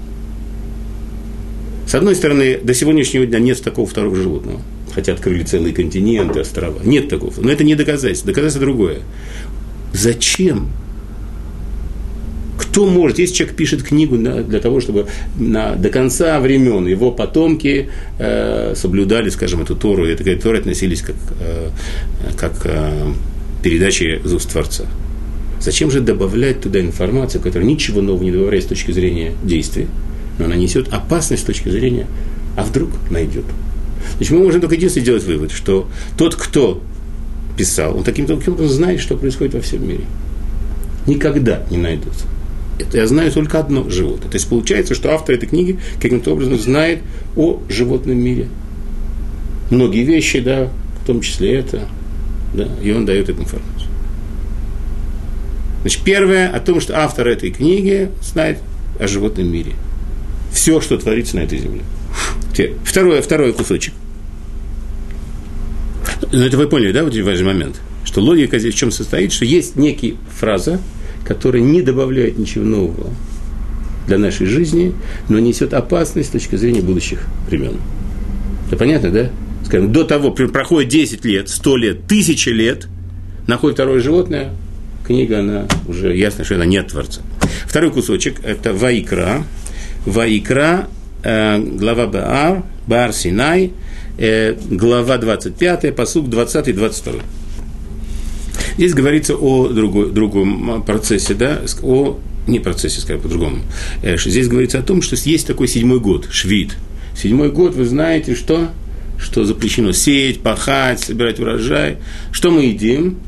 С 1.87 1.95
одной 1.95 2.15
стороны, 2.15 2.59
до 2.63 2.75
сегодняшнего 2.75 3.25
дня 3.25 3.39
нет 3.39 3.63
такого 3.63 3.87
второго 3.87 4.15
животного. 4.15 4.61
Хотя 4.95 5.15
открыли 5.15 5.43
целые 5.43 5.73
континенты, 5.73 6.41
острова. 6.41 6.81
Нет 6.85 7.09
такого. 7.09 7.33
Но 7.39 7.51
это 7.51 7.65
не 7.65 7.75
доказательство. 7.77 8.27
Доказательство 8.27 8.61
другое. 8.61 8.99
Зачем? 9.93 10.69
Кто 12.59 12.87
может, 12.87 13.19
если 13.19 13.35
человек 13.35 13.57
пишет 13.57 13.83
книгу 13.83 14.19
да, 14.19 14.43
для 14.43 14.61
того, 14.61 14.81
чтобы 14.81 15.07
на, 15.39 15.75
до 15.75 15.91
конца 15.91 16.39
времен 16.41 16.87
его 16.87 17.13
потомки 17.13 17.89
э, 18.19 18.75
соблюдали, 18.77 19.31
скажем, 19.31 19.63
эту 19.63 19.77
Тору, 19.77 20.07
и 20.07 20.15
к 20.15 20.43
Торе 20.43 20.59
относились 20.59 21.03
как, 21.03 21.17
э, 21.41 21.71
как 22.37 22.61
э, 22.65 23.13
передачи 23.63 24.21
из 24.25 24.47
Творца. 24.47 24.85
Зачем 25.61 25.91
же 25.91 26.01
добавлять 26.01 26.61
туда 26.61 26.81
информацию, 26.81 27.41
которая 27.41 27.69
ничего 27.69 28.01
нового 28.01 28.23
не 28.23 28.33
добавляет 28.33 28.65
с 28.65 28.69
точки 28.69 28.93
зрения 28.93 29.33
действия, 29.43 29.87
но 30.39 30.45
она 30.45 30.57
несет 30.57 30.93
опасность 30.93 31.43
с 31.43 31.47
точки 31.47 31.69
зрения, 31.69 32.07
а 32.57 32.65
вдруг 32.65 32.91
найдет. 33.11 33.45
Значит, 34.17 34.33
мы 34.33 34.45
можем 34.45 34.61
только 34.61 34.77
единственное 34.77 35.05
сделать 35.05 35.25
вывод, 35.25 35.53
что 35.53 35.89
тот, 36.17 36.35
кто 36.37 36.81
писал, 37.59 37.97
он 37.97 38.05
таким 38.05 38.25
образом 38.25 38.69
знает, 38.69 39.01
что 39.01 39.17
происходит 39.17 39.55
во 39.55 39.61
всем 39.61 39.87
мире. 39.87 40.05
Никогда 41.07 41.63
не 41.71 41.77
найдутся. 41.77 42.27
Это 42.79 42.99
я 42.99 43.07
знаю 43.07 43.33
только 43.33 43.59
одно 43.59 43.91
животное. 43.91 44.31
То 44.31 44.37
есть 44.37 44.49
получается, 44.49 44.95
что 44.95 45.13
автор 45.13 45.35
этой 45.35 45.49
книги 45.49 45.79
каким-то 46.01 46.33
образом 46.33 46.59
знает 46.59 47.01
о 47.37 47.61
животном 47.69 48.19
мире. 48.19 48.47
Многие 49.71 50.05
вещи, 50.05 50.41
да, 50.41 50.69
в 51.03 51.07
том 51.07 51.21
числе 51.21 51.57
это, 51.57 51.89
да, 52.55 52.69
и 52.83 52.93
он 52.93 53.05
дает 53.05 53.29
эту 53.29 53.43
информацию. 53.43 53.91
Значит, 55.83 56.03
первое 56.05 56.49
о 56.49 56.61
том, 56.61 56.81
что 56.81 56.99
автор 56.99 57.27
этой 57.27 57.51
книги 57.51 58.11
знает 58.23 58.59
о 59.01 59.09
животном 59.09 59.51
мире. 59.51 59.73
Все, 60.53 60.81
что 60.81 60.99
творится 60.99 61.37
на 61.37 61.41
этой 61.41 61.59
земле. 61.59 61.83
Второе, 62.85 63.23
второй 63.23 63.53
кусочек. 63.53 63.95
Ну, 66.31 66.43
это 66.43 66.57
вы 66.57 66.69
поняли, 66.69 66.93
да, 66.93 67.05
вот 67.05 67.17
важный 67.17 67.47
момент? 67.47 67.81
Что 68.05 68.21
логика 68.21 68.59
здесь 68.59 68.75
в 68.75 68.77
чем 68.77 68.91
состоит, 68.91 69.33
что 69.33 69.45
есть 69.45 69.77
некие 69.77 70.17
фраза, 70.39 70.81
которая 71.25 71.63
не 71.63 71.83
добавляет 71.83 72.39
ничего 72.39 72.65
нового 72.65 73.11
для 74.07 74.19
нашей 74.19 74.47
жизни, 74.47 74.95
но 75.29 75.39
несет 75.39 75.75
опасность 75.75 76.29
с 76.31 76.33
точки 76.33 76.57
зрения 76.57 76.81
будущих 76.81 77.27
времен. 77.49 77.77
Это 78.67 78.77
понятно, 78.77 79.11
да? 79.11 79.31
скажем, 79.69 79.93
до 79.93 80.05
того, 80.05 80.31
проходит 80.31 80.91
10 80.91 81.25
лет, 81.27 81.49
100 81.51 81.77
лет, 81.77 81.97
1000 82.07 82.51
лет, 82.53 82.89
находит 83.47 83.77
второе 83.77 84.01
животное, 84.01 84.51
книга, 85.07 85.41
она 85.41 85.67
уже 85.87 86.17
ясно, 86.17 86.45
что 86.45 86.55
она 86.55 86.65
не 86.65 86.79
от 86.79 86.89
Творца. 86.89 87.21
Второй 87.67 87.91
кусочек– 87.91 88.41
это 88.45 88.73
Ваикра. 88.73 89.45
Ваикра, 90.07 90.89
э, 91.23 91.59
глава 91.59 92.07
Баар, 92.07 92.63
Баар 92.87 93.13
Синай, 93.13 93.73
э, 94.19 94.55
глава 94.71 95.19
25, 95.19 95.95
посуг 95.95 96.29
20 96.29 96.69
и 96.69 96.73
22. 96.73 97.13
Здесь 98.77 98.95
говорится 98.95 99.35
о 99.35 99.69
другой, 99.69 100.11
другом 100.11 100.83
процессе, 100.83 101.35
да, 101.35 101.61
о 101.83 102.19
не 102.47 102.61
процессе, 102.61 103.01
скажем 103.01 103.23
по-другому. 103.23 103.59
Э, 104.03 104.17
здесь 104.19 104.49
говорится 104.49 104.79
о 104.79 104.83
том, 104.83 105.03
что 105.03 105.17
есть 105.17 105.47
такой 105.47 105.69
седьмой 105.69 106.01
год, 106.01 106.29
швид. 106.31 106.77
Седьмой 107.17 107.51
год, 107.51 107.75
вы 107.75 107.85
знаете, 107.85 108.35
что 108.35 108.69
что 109.19 109.45
запрещено 109.45 109.93
сеять, 109.93 110.41
пахать, 110.41 111.01
собирать 111.01 111.41
урожай. 111.41 111.97
Что 112.31 112.51
мы 112.51 112.67
едим? 112.67 113.19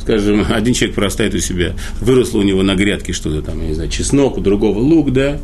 Скажем, 0.00 0.46
один 0.50 0.72
человек 0.72 0.94
простает 0.94 1.34
у 1.34 1.38
себя, 1.38 1.74
выросло 2.00 2.38
у 2.38 2.42
него 2.42 2.62
на 2.62 2.76
грядке 2.76 3.12
что-то 3.12 3.42
там, 3.42 3.60
я 3.60 3.68
не 3.68 3.74
знаю, 3.74 3.90
чеснок, 3.90 4.38
у 4.38 4.40
другого 4.40 4.78
лук, 4.78 5.12
да. 5.12 5.38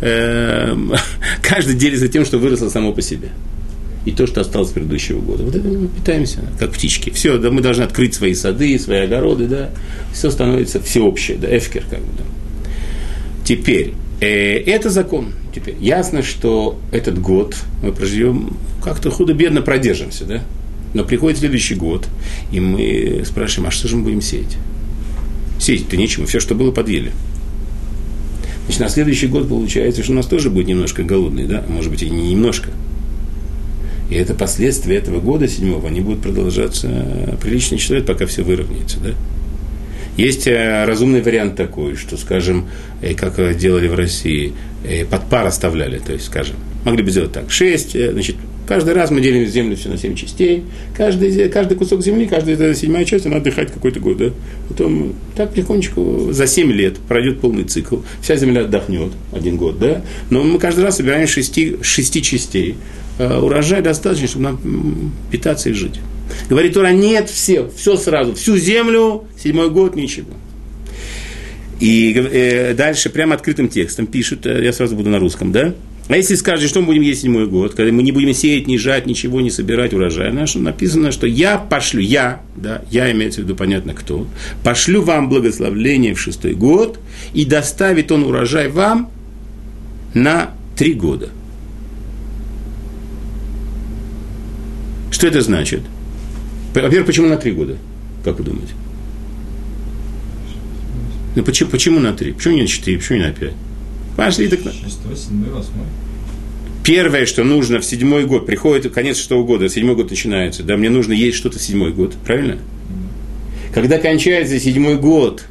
Эм, 0.00 0.92
каждый 1.42 1.74
делится 1.76 2.08
тем, 2.08 2.24
что 2.24 2.38
выросло 2.38 2.68
само 2.68 2.92
по 2.92 3.02
себе. 3.02 3.28
И 4.06 4.12
то, 4.12 4.26
что 4.26 4.40
осталось 4.40 4.70
предыдущего 4.70 5.20
года. 5.20 5.42
Вот 5.42 5.54
это 5.54 5.68
мы 5.68 5.88
питаемся, 5.88 6.38
как 6.58 6.72
птички. 6.72 7.10
Все, 7.10 7.38
да, 7.38 7.50
мы 7.50 7.60
должны 7.60 7.82
открыть 7.82 8.14
свои 8.14 8.34
сады, 8.34 8.78
свои 8.78 9.00
огороды, 9.00 9.46
да. 9.46 9.70
Все 10.14 10.30
становится 10.30 10.80
всеобщее, 10.80 11.36
да, 11.36 11.54
эфкер 11.54 11.84
как 11.90 11.98
бы, 11.98 12.12
да. 12.16 12.24
Теперь, 13.44 13.94
э, 14.20 14.58
это 14.60 14.90
закон. 14.90 15.32
Теперь, 15.54 15.76
ясно, 15.80 16.22
что 16.22 16.78
этот 16.92 17.20
год 17.20 17.56
мы 17.82 17.92
проживем 17.92 18.56
как-то 18.82 19.10
худо-бедно 19.10 19.60
продержимся, 19.60 20.24
да? 20.24 20.42
Но 20.94 21.04
приходит 21.04 21.40
следующий 21.40 21.74
год, 21.74 22.06
и 22.52 22.60
мы 22.60 23.22
спрашиваем, 23.26 23.68
а 23.68 23.70
что 23.70 23.88
же 23.88 23.96
мы 23.96 24.04
будем 24.04 24.22
сеять? 24.22 24.56
Сеять-то 25.58 25.96
нечему, 25.96 26.26
все, 26.26 26.40
что 26.40 26.54
было, 26.54 26.70
подъели. 26.70 27.12
Значит, 28.66 28.80
на 28.80 28.88
следующий 28.88 29.26
год 29.26 29.48
получается, 29.48 30.02
что 30.02 30.12
у 30.12 30.16
нас 30.16 30.26
тоже 30.26 30.50
будет 30.50 30.68
немножко 30.68 31.02
голодный, 31.02 31.46
да? 31.46 31.64
А 31.66 31.70
может 31.70 31.90
быть, 31.90 32.02
и 32.02 32.10
не 32.10 32.30
немножко. 32.30 32.70
И 34.10 34.14
это 34.14 34.34
последствия 34.34 34.96
этого 34.96 35.20
года 35.20 35.48
седьмого, 35.48 35.88
они 35.88 36.00
будут 36.00 36.22
продолжаться 36.22 36.88
приличный 37.42 37.78
человек, 37.78 38.06
пока 38.06 38.26
все 38.26 38.42
выровняется, 38.42 38.98
да? 39.00 39.10
Есть 40.16 40.46
э, 40.46 40.84
разумный 40.86 41.20
вариант 41.20 41.56
такой, 41.56 41.94
что, 41.94 42.16
скажем, 42.16 42.68
э, 43.02 43.14
как 43.14 43.56
делали 43.56 43.86
в 43.86 43.94
России, 43.94 44.54
э, 44.82 45.04
под 45.04 45.28
пар 45.28 45.46
оставляли, 45.46 45.98
то 45.98 46.12
есть, 46.12 46.26
скажем, 46.26 46.56
могли 46.84 47.02
бы 47.02 47.10
сделать 47.10 47.32
так, 47.32 47.50
шесть, 47.50 47.92
значит, 47.92 48.36
каждый 48.66 48.94
раз 48.94 49.10
мы 49.10 49.20
делим 49.20 49.46
землю 49.46 49.76
все 49.76 49.88
на 49.88 49.98
семь 49.98 50.14
частей, 50.14 50.64
каждый, 50.96 51.48
каждый 51.48 51.76
кусок 51.76 52.02
земли, 52.02 52.26
каждая 52.26 52.74
седьмая 52.74 53.04
часть, 53.04 53.26
она 53.26 53.36
отдыхает 53.36 53.70
какой-то 53.70 54.00
год, 54.00 54.16
да? 54.18 54.30
Потом 54.68 55.14
так 55.36 55.56
легонечко 55.56 56.32
за 56.32 56.46
семь 56.46 56.72
лет 56.72 56.98
пройдет 56.98 57.40
полный 57.40 57.64
цикл, 57.64 57.98
вся 58.20 58.36
земля 58.36 58.62
отдохнет 58.62 59.12
один 59.32 59.56
год, 59.56 59.78
да? 59.78 60.02
Но 60.30 60.42
мы 60.42 60.58
каждый 60.58 60.84
раз 60.84 60.96
собираем 60.96 61.26
шести, 61.26 61.76
шести 61.82 62.22
частей. 62.22 62.76
Урожай 63.18 63.80
достаточно, 63.80 64.28
чтобы 64.28 64.44
нам 64.44 65.12
питаться 65.30 65.70
и 65.70 65.72
жить. 65.72 66.00
Говорит 66.48 66.74
Тора, 66.74 66.92
нет, 66.92 67.30
все, 67.30 67.70
все 67.76 67.96
сразу, 67.96 68.34
всю 68.34 68.56
землю, 68.56 69.24
седьмой 69.42 69.70
год, 69.70 69.96
ничего. 69.96 70.28
И 71.80 72.14
э, 72.14 72.74
дальше 72.74 73.10
прямо 73.10 73.34
открытым 73.34 73.68
текстом 73.68 74.06
пишут, 74.06 74.46
э, 74.46 74.64
я 74.64 74.72
сразу 74.72 74.96
буду 74.96 75.10
на 75.10 75.18
русском, 75.18 75.52
да? 75.52 75.74
А 76.08 76.16
если 76.16 76.36
скажешь, 76.36 76.70
что 76.70 76.80
мы 76.80 76.86
будем 76.86 77.02
есть 77.02 77.22
седьмой 77.22 77.48
год, 77.48 77.74
когда 77.74 77.92
мы 77.92 78.02
не 78.04 78.12
будем 78.12 78.32
сеять, 78.32 78.68
не 78.68 78.78
жать, 78.78 79.06
ничего 79.06 79.40
не 79.40 79.50
собирать 79.50 79.92
урожай, 79.92 80.32
наш, 80.32 80.54
написано, 80.54 81.10
что 81.10 81.26
я 81.26 81.58
пошлю, 81.58 82.00
я, 82.00 82.42
да, 82.54 82.82
я 82.92 83.10
имеется 83.10 83.40
в 83.40 83.44
виду 83.44 83.56
понятно 83.56 83.92
кто, 83.92 84.26
пошлю 84.62 85.02
вам 85.02 85.28
благословление 85.28 86.14
в 86.14 86.20
шестой 86.20 86.54
год, 86.54 87.00
и 87.34 87.44
доставит 87.44 88.12
он 88.12 88.22
урожай 88.22 88.68
вам 88.68 89.10
на 90.14 90.50
три 90.76 90.92
года. 90.92 91.30
Что 95.10 95.26
это 95.26 95.40
значит? 95.40 95.80
Во-первых, 96.72 97.06
почему 97.06 97.26
на 97.26 97.36
три 97.36 97.50
года? 97.50 97.78
Как 98.22 98.38
вы 98.38 98.44
думаете? 98.44 98.74
Ну 101.34 101.42
почему, 101.42 101.70
почему 101.70 102.00
на 102.00 102.12
три? 102.12 102.32
Почему 102.32 102.54
не 102.54 102.62
на 102.62 102.68
четыре? 102.68 102.98
Почему 102.98 103.18
не 103.18 103.24
на 103.24 103.32
пять? 103.32 103.54
Пошли 104.16 104.48
так. 104.48 104.60
Шестой, 104.60 105.16
седьмой, 105.16 105.50
восьмой. 105.50 105.86
Первое, 106.84 107.26
что 107.26 107.44
нужно 107.44 107.80
в 107.80 107.84
седьмой 107.84 108.26
год, 108.26 108.46
приходит 108.46 108.92
конец 108.92 109.16
шестого 109.16 109.44
года, 109.44 109.68
седьмой 109.68 109.96
год 109.96 110.10
начинается, 110.10 110.62
да, 110.62 110.76
мне 110.76 110.88
нужно 110.88 111.12
есть 111.12 111.36
что-то 111.36 111.58
в 111.58 111.62
седьмой 111.62 111.92
год, 111.92 112.14
правильно? 112.24 112.58
Когда 113.74 113.98
кончается 113.98 114.58
седьмой 114.60 114.96
год, 114.96 115.44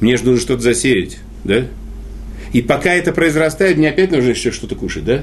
мне 0.00 0.16
же 0.16 0.24
нужно 0.24 0.40
что-то 0.40 0.62
засеять, 0.62 1.18
да? 1.44 1.66
И 2.52 2.60
пока 2.60 2.92
это 2.92 3.12
произрастает, 3.12 3.76
мне 3.76 3.88
опять 3.88 4.10
нужно 4.10 4.30
еще 4.30 4.50
что-то 4.50 4.74
кушать, 4.74 5.04
да? 5.04 5.22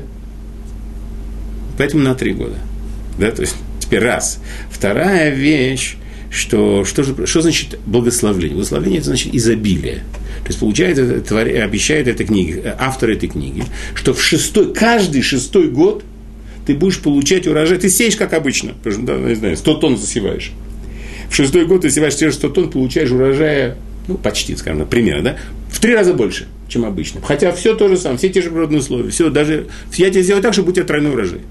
Поэтому 1.78 2.02
на 2.02 2.16
три 2.16 2.32
года. 2.32 2.56
Да, 3.20 3.30
то 3.32 3.42
есть 3.42 3.56
Теперь 3.88 4.04
раз. 4.04 4.40
Вторая 4.70 5.30
вещь, 5.30 5.96
что, 6.30 6.84
что, 6.86 7.04
же, 7.04 7.26
что 7.26 7.42
значит 7.42 7.80
благословление? 7.86 8.56
Благословение– 8.56 8.98
это 9.00 9.08
значит 9.08 9.34
изобилие. 9.34 10.04
То 10.44 10.48
есть, 10.48 10.60
получается, 10.60 11.22
твори, 11.22 11.56
обещает 11.56 12.08
эта 12.08 12.24
книга, 12.24 12.76
автор 12.80 13.12
этой 13.12 13.30
книги, 13.30 13.64
что 13.96 14.14
в 14.14 14.22
шестой, 14.22 14.74
каждый 14.74 15.22
шестой 15.22 15.70
год 15.70 16.04
ты 16.66 16.76
будешь 16.76 17.00
получать 17.00 17.48
урожай. 17.48 17.78
Ты 17.78 17.90
сеешь, 17.90 18.18
как 18.18 18.34
обычно, 18.34 18.74
да, 18.84 19.18
не 19.18 19.36
знаю, 19.36 19.56
100 19.56 19.74
тонн 19.76 19.98
засеваешь. 19.98 20.52
В 21.30 21.36
шестой 21.36 21.66
год 21.66 21.82
ты 21.82 21.90
севаешь 21.90 22.16
те 22.16 22.30
же 22.30 22.34
100 22.34 22.50
тонн, 22.50 22.70
получаешь 22.70 23.10
урожая, 23.12 23.78
ну, 24.08 24.16
почти, 24.16 24.56
скажем, 24.56 24.86
примерно, 24.86 25.24
да, 25.24 25.38
в 25.72 25.80
три 25.80 25.94
раза 25.94 26.14
больше, 26.14 26.48
чем 26.68 26.86
обычно. 26.86 27.22
Хотя 27.22 27.52
все 27.52 27.74
то 27.74 27.88
же 27.88 27.98
самое, 27.98 28.18
все 28.18 28.30
те 28.30 28.42
же 28.42 28.50
природные 28.50 28.80
условия, 28.80 29.10
все, 29.10 29.30
даже, 29.30 29.68
я 29.94 30.10
тебе 30.10 30.24
сделаю 30.24 30.44
так, 30.44 30.54
чтобы 30.54 30.72
у 30.72 30.74
тебя 30.74 30.86
тройной 30.86 31.12
урожай, 31.12 31.42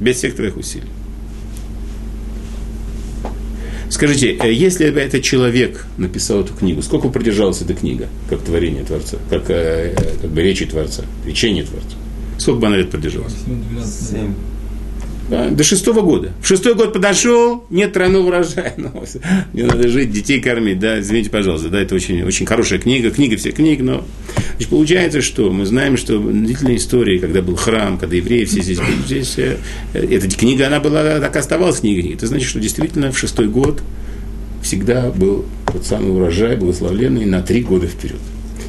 без 0.00 0.16
всех 0.16 0.34
твоих 0.34 0.56
усилий. 0.56 0.88
Скажите, 3.90 4.32
э, 4.32 4.52
если 4.52 4.86
этот 4.86 5.22
человек 5.22 5.86
написал 5.96 6.40
эту 6.40 6.54
книгу, 6.54 6.82
сколько 6.82 7.08
продержалась 7.08 7.62
эта 7.62 7.74
книга, 7.74 8.08
как 8.28 8.40
творение 8.40 8.84
Творца, 8.84 9.18
как, 9.30 9.44
э, 9.48 9.94
как 10.20 10.30
бы 10.30 10.42
речи 10.42 10.66
Творца, 10.66 11.04
речение 11.24 11.64
Творца? 11.64 11.96
Сколько 12.38 12.60
бы 12.60 12.66
она 12.66 12.76
лет 12.76 12.90
продержалась? 12.90 13.34
7. 14.10 14.34
Да, 15.28 15.48
до 15.48 15.64
шестого 15.64 16.02
года. 16.02 16.32
В 16.40 16.46
шестой 16.46 16.74
год 16.74 16.92
подошел, 16.92 17.64
нет 17.70 17.92
тройного 17.92 18.28
урожая. 18.28 18.74
Ну, 18.86 18.90
мне 19.52 19.64
надо 19.64 19.88
жить, 19.88 20.12
детей 20.12 20.40
кормить, 20.40 20.78
да, 20.78 21.00
извините, 21.00 21.30
пожалуйста, 21.30 21.68
да, 21.68 21.80
это 21.80 21.94
очень, 21.94 22.22
очень 22.22 22.46
хорошая 22.46 22.78
книга, 22.78 23.10
книга 23.10 23.36
всех 23.36 23.54
книг, 23.54 23.80
но 23.80 24.04
значит, 24.52 24.68
получается, 24.68 25.22
что 25.22 25.50
мы 25.50 25.66
знаем, 25.66 25.96
что 25.96 26.18
в 26.18 26.32
длительной 26.32 26.76
истории, 26.76 27.18
когда 27.18 27.42
был 27.42 27.56
храм, 27.56 27.98
когда 27.98 28.14
евреи 28.16 28.44
все 28.44 28.62
здесь 28.62 28.78
были, 28.78 29.02
здесь, 29.04 29.38
э, 29.38 29.56
эта 29.92 30.28
книга, 30.28 30.68
она 30.68 30.78
была, 30.78 31.18
так 31.20 31.34
оставалась 31.36 31.80
книгой. 31.80 32.12
Это 32.12 32.26
значит, 32.26 32.48
что 32.48 32.60
действительно 32.60 33.10
в 33.10 33.18
шестой 33.18 33.48
год 33.48 33.82
всегда 34.62 35.10
был 35.10 35.46
тот 35.72 35.84
самый 35.84 36.12
урожай 36.12 36.56
благословленный 36.56 37.24
на 37.24 37.42
три 37.42 37.62
года 37.62 37.86
вперед. 37.86 38.20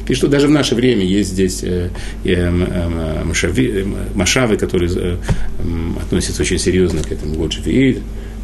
И 0.08 0.14
что 0.14 0.26
даже 0.26 0.48
в 0.48 0.50
наше 0.50 0.74
время 0.74 1.04
есть 1.04 1.30
здесь 1.30 1.62
э, 1.62 1.90
э, 2.24 2.50
машави, 3.24 3.86
машавы, 4.14 4.56
которые 4.56 4.90
э, 4.94 5.16
относятся 6.02 6.42
очень 6.42 6.58
серьезно 6.58 7.02
к 7.02 7.12
этому 7.12 7.34
Годжи 7.34 7.62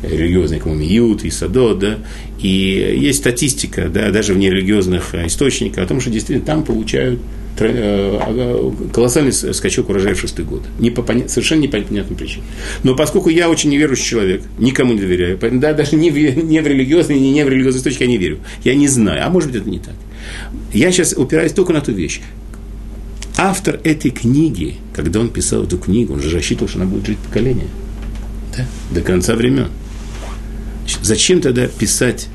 религиозные, 0.02 0.60
как 0.60 0.72
Миют 0.72 1.24
и 1.24 1.30
Садо, 1.30 1.74
да, 1.74 1.98
и 2.38 2.94
есть 2.98 3.20
статистика, 3.20 3.88
да, 3.88 4.10
даже 4.10 4.34
в 4.34 4.36
нерелигиозных 4.36 5.14
источниках 5.14 5.84
о 5.84 5.86
том, 5.86 6.00
что 6.02 6.10
действительно 6.10 6.44
там 6.44 6.62
получают 6.62 7.20
колоссальный 8.92 9.32
скачок 9.32 9.88
урожая 9.88 10.14
в 10.14 10.20
шестый 10.20 10.44
год. 10.44 10.62
Не 10.78 10.90
по 10.90 11.06
совершенно 11.28 11.60
непонятным 11.60 12.16
причинам. 12.16 12.46
Но 12.82 12.96
поскольку 12.96 13.28
я 13.30 13.48
очень 13.48 13.70
неверующий 13.70 14.04
человек, 14.04 14.42
никому 14.58 14.92
не 14.92 15.00
доверяю, 15.00 15.38
да, 15.40 15.72
даже 15.72 15.96
не 15.96 16.10
в, 16.10 16.16
не 16.16 16.60
в 16.60 16.66
религиозные, 16.66 17.18
не 17.20 17.44
в 17.44 17.48
религиозные 17.48 17.80
источники 17.80 18.02
я 18.02 18.08
не 18.08 18.18
верю. 18.18 18.40
Я 18.64 18.74
не 18.74 18.88
знаю, 18.88 19.24
а 19.24 19.30
может 19.30 19.52
быть 19.52 19.60
это 19.60 19.70
не 19.70 19.78
так. 19.78 19.94
Я 20.72 20.90
сейчас 20.92 21.12
упираюсь 21.12 21.52
только 21.52 21.72
на 21.72 21.80
ту 21.80 21.92
вещь. 21.92 22.20
Автор 23.36 23.80
этой 23.84 24.10
книги, 24.10 24.76
когда 24.92 25.20
он 25.20 25.28
писал 25.28 25.64
эту 25.64 25.78
книгу, 25.78 26.14
он 26.14 26.20
же 26.20 26.30
рассчитывал, 26.30 26.68
что 26.68 26.80
она 26.80 26.88
будет 26.88 27.06
жить 27.06 27.18
поколение. 27.18 27.66
Да? 28.56 28.66
До 28.92 29.00
конца 29.00 29.34
времен. 29.34 29.68
Зачем 31.02 31.40
тогда 31.40 31.66
писать 31.66 32.28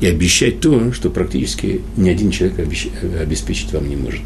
и 0.00 0.06
обещать 0.06 0.60
то, 0.60 0.92
что 0.92 1.10
практически 1.10 1.80
ни 1.96 2.08
один 2.08 2.30
человек 2.30 2.58
обеспечить 3.20 3.72
вам 3.72 3.88
не 3.88 3.96
может? 3.96 4.20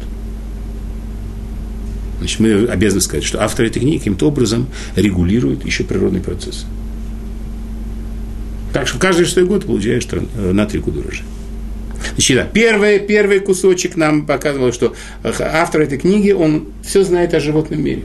Значит, 2.19 2.39
мы 2.39 2.65
обязаны 2.65 3.01
сказать, 3.01 3.23
что 3.23 3.41
автор 3.41 3.65
этой 3.65 3.79
книги 3.79 3.97
каким-то 3.97 4.27
образом 4.27 4.67
регулирует 4.95 5.65
еще 5.65 5.83
природный 5.83 6.21
процесс. 6.21 6.65
Так 8.73 8.87
что 8.87 8.99
каждый 8.99 9.25
шестой 9.25 9.45
год 9.45 9.65
получаешь 9.65 10.05
на 10.35 10.65
три 10.67 10.79
года 10.79 10.99
урожая. 10.99 11.25
Значит, 12.13 12.37
да, 12.37 12.43
первый, 12.43 12.99
первый 12.99 13.39
кусочек 13.39 13.95
нам 13.95 14.25
показывал, 14.25 14.73
что 14.73 14.95
автор 15.23 15.81
этой 15.81 15.97
книги, 15.97 16.31
он 16.31 16.67
все 16.83 17.03
знает 17.03 17.33
о 17.33 17.39
животном 17.39 17.83
мире. 17.83 18.03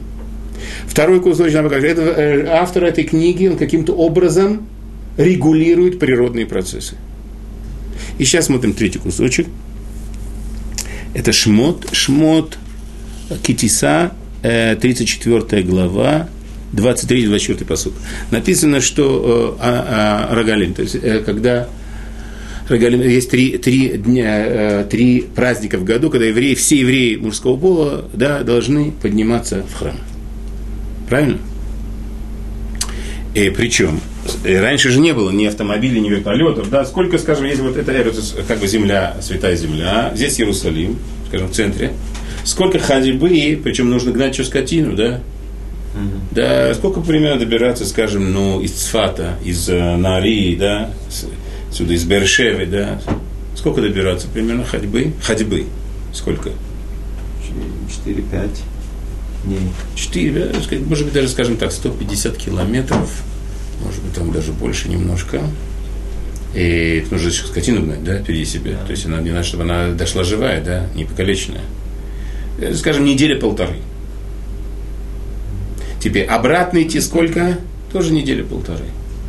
Второй 0.87 1.21
кусочек 1.21 1.55
нам 1.55 1.65
показывает, 1.65 1.97
это, 1.97 2.21
э, 2.21 2.47
автор 2.47 2.83
этой 2.83 3.03
книги, 3.03 3.47
он 3.47 3.57
каким-то 3.57 3.93
образом 3.93 4.67
регулирует 5.17 5.99
природные 5.99 6.45
процессы. 6.45 6.95
И 8.17 8.25
сейчас 8.25 8.45
смотрим 8.45 8.73
третий 8.73 8.99
кусочек. 8.99 9.47
Это 11.13 11.31
Шмот, 11.31 11.87
Шмот 11.91 12.57
Китиса, 13.43 14.11
34 14.41 15.45
э, 15.51 15.61
глава, 15.63 16.29
23-24 16.73 17.65
посуд. 17.65 17.93
Написано, 18.31 18.81
что 18.81 19.57
э, 19.59 19.63
а, 19.63 20.27
а, 20.29 20.35
Рогалин, 20.35 20.73
то 20.73 20.81
есть 20.81 20.99
когда 21.25 21.67
есть 22.75 23.29
три, 23.29 23.57
три, 23.57 23.97
дня, 23.97 24.45
э, 24.45 24.85
три 24.89 25.21
праздника 25.21 25.77
в 25.77 25.83
году, 25.83 26.09
когда 26.09 26.25
евреи, 26.25 26.53
все 26.55 26.77
евреи 26.77 27.15
мужского 27.15 27.57
пола 27.57 28.05
да, 28.13 28.43
должны 28.43 28.91
подниматься 28.91 29.63
в 29.63 29.73
храм. 29.73 29.97
Правильно? 31.07 31.37
И 33.33 33.49
причем, 33.51 34.01
э, 34.43 34.59
раньше 34.59 34.89
же 34.89 34.99
не 34.99 35.13
было 35.13 35.31
ни 35.31 35.45
автомобилей, 35.45 36.01
ни 36.01 36.09
вертолетов, 36.09 36.69
да, 36.69 36.85
сколько, 36.85 37.17
скажем, 37.17 37.45
есть 37.45 37.61
вот 37.61 37.77
это, 37.77 38.11
как 38.47 38.59
бы 38.59 38.67
земля, 38.67 39.15
святая 39.21 39.55
земля, 39.55 40.11
здесь 40.15 40.39
Иерусалим, 40.39 40.97
скажем, 41.27 41.47
в 41.47 41.51
центре, 41.51 41.93
сколько 42.43 42.79
ходьбы, 42.79 43.59
причем 43.63 43.89
нужно 43.89 44.11
гнать 44.11 44.33
еще 44.33 44.43
скотину, 44.43 44.95
да, 44.95 45.21
да, 46.31 46.73
сколько 46.73 47.01
примерно 47.01 47.39
добираться, 47.39 47.85
скажем, 47.85 48.31
ну, 48.31 48.61
из 48.61 48.71
Цфата, 48.71 49.35
из 49.43 49.67
э, 49.69 49.95
Нарии, 49.95 50.55
да, 50.55 50.91
отсюда 51.69 51.93
из 51.93 52.03
Бершевы, 52.05 52.65
да, 52.65 53.01
сколько 53.55 53.81
добираться 53.81 54.27
примерно 54.27 54.63
ходьбы? 54.63 55.13
Ходьбы. 55.21 55.65
Сколько? 56.13 56.51
4-5 58.05 58.49
дней. 59.45 59.59
4, 59.95 60.51
может 60.85 61.05
быть, 61.05 61.13
даже, 61.13 61.29
скажем 61.29 61.57
так, 61.57 61.71
150 61.71 62.37
километров, 62.37 63.23
может 63.83 64.01
быть, 64.03 64.13
там 64.13 64.31
даже 64.31 64.51
больше 64.51 64.89
немножко. 64.89 65.41
И 66.53 67.05
нужно 67.11 67.27
еще 67.27 67.45
скотину 67.45 67.83
гнать, 67.83 68.03
да, 68.03 68.19
впереди 68.19 68.45
себя. 68.45 68.73
Да. 68.73 68.85
То 68.85 68.91
есть 68.91 69.05
она 69.05 69.19
не 69.21 69.31
надо, 69.31 69.43
чтобы 69.43 69.63
она 69.63 69.89
дошла 69.89 70.23
живая, 70.23 70.63
да, 70.63 70.87
не 70.95 71.05
покалеченная. 71.05 71.61
Э, 72.59 72.73
скажем, 72.73 73.05
неделя-полторы. 73.05 73.75
Теперь 75.99 76.25
обратно 76.25 76.81
идти 76.81 76.99
сколько? 77.01 77.57
Тоже 77.91 78.11
неделя-полторы. 78.11 78.85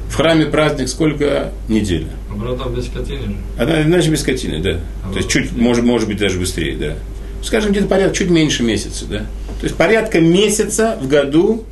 В 0.09 0.14
храме 0.14 0.46
праздник 0.46 0.88
сколько? 0.88 1.53
Неделя. 1.68 2.09
Обратно 2.38 2.70
без 2.70 2.87
скотины 2.87 3.22
же. 3.22 3.37
А, 3.59 3.83
иначе 3.83 4.11
без 4.11 4.20
скотины, 4.20 4.61
да. 4.62 4.81
А 5.05 5.12
То 5.12 5.18
есть 5.18 5.29
чуть, 5.29 5.53
может, 5.53 5.85
может 5.85 6.09
быть, 6.09 6.18
даже 6.18 6.38
быстрее, 6.38 6.77
да. 6.77 6.96
Скажем, 7.42 7.72
где-то 7.72 7.87
порядка, 7.87 8.16
чуть 8.16 8.31
меньше 8.31 8.62
месяца, 8.62 9.07
да. 9.07 9.18
То 9.61 9.64
есть 9.64 9.77
порядка 9.77 10.20
месяца 10.20 10.98
в 11.01 11.09
году, 11.09 11.64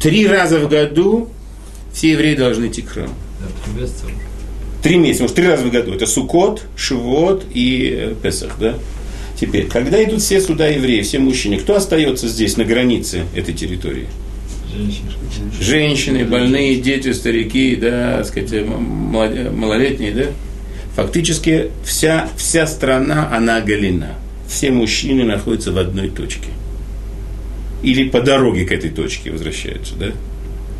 три 0.00 0.26
раза 0.26 0.58
в 0.58 0.68
году 0.68 1.28
все 1.92 2.12
евреи 2.12 2.36
должны 2.36 2.68
идти 2.68 2.82
к 2.82 2.88
храму. 2.88 3.14
Да, 3.40 3.46
три 3.64 3.80
месяца. 3.80 4.04
Три 4.82 4.96
месяца, 4.96 5.22
может, 5.22 5.36
три 5.36 5.46
раза 5.46 5.64
в 5.64 5.70
году. 5.70 5.92
Это 5.92 6.06
Сукот, 6.06 6.62
Шивот 6.76 7.44
и 7.52 7.92
э, 7.92 8.14
Песах, 8.22 8.56
да. 8.58 8.74
Теперь, 9.38 9.66
когда 9.66 10.02
идут 10.02 10.20
все 10.20 10.40
сюда 10.40 10.68
евреи, 10.68 11.02
все 11.02 11.18
мужчины, 11.18 11.58
кто 11.58 11.76
остается 11.76 12.28
здесь, 12.28 12.56
на 12.56 12.64
границе 12.64 13.24
этой 13.34 13.54
территории? 13.54 14.06
Женщины. 15.60 16.24
Больные, 16.24 16.76
дети, 16.76 17.12
старики, 17.12 17.76
да, 17.76 18.24
сказать, 18.24 18.66
малолетние, 18.66 20.12
да. 20.12 20.24
Фактически 20.96 21.70
вся, 21.84 22.28
вся 22.36 22.66
страна, 22.66 23.30
она 23.34 23.58
оголена. 23.58 24.14
Все 24.48 24.70
мужчины 24.70 25.24
находятся 25.24 25.72
в 25.72 25.78
одной 25.78 26.10
точке. 26.10 26.48
Или 27.82 28.08
по 28.08 28.20
дороге 28.20 28.64
к 28.64 28.72
этой 28.72 28.90
точке 28.90 29.30
возвращаются, 29.30 29.94
да. 29.94 30.06
То 30.08 30.14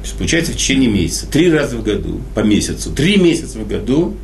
есть, 0.05 0.15
получается, 0.17 0.53
в 0.53 0.57
течение 0.57 0.91
месяца, 0.91 1.27
три 1.27 1.51
раза 1.51 1.77
в 1.77 1.83
году, 1.83 2.21
по 2.35 2.41
месяцу, 2.41 2.93
три 2.93 3.17
месяца 3.17 3.59
в 3.59 3.69
году 3.69 4.17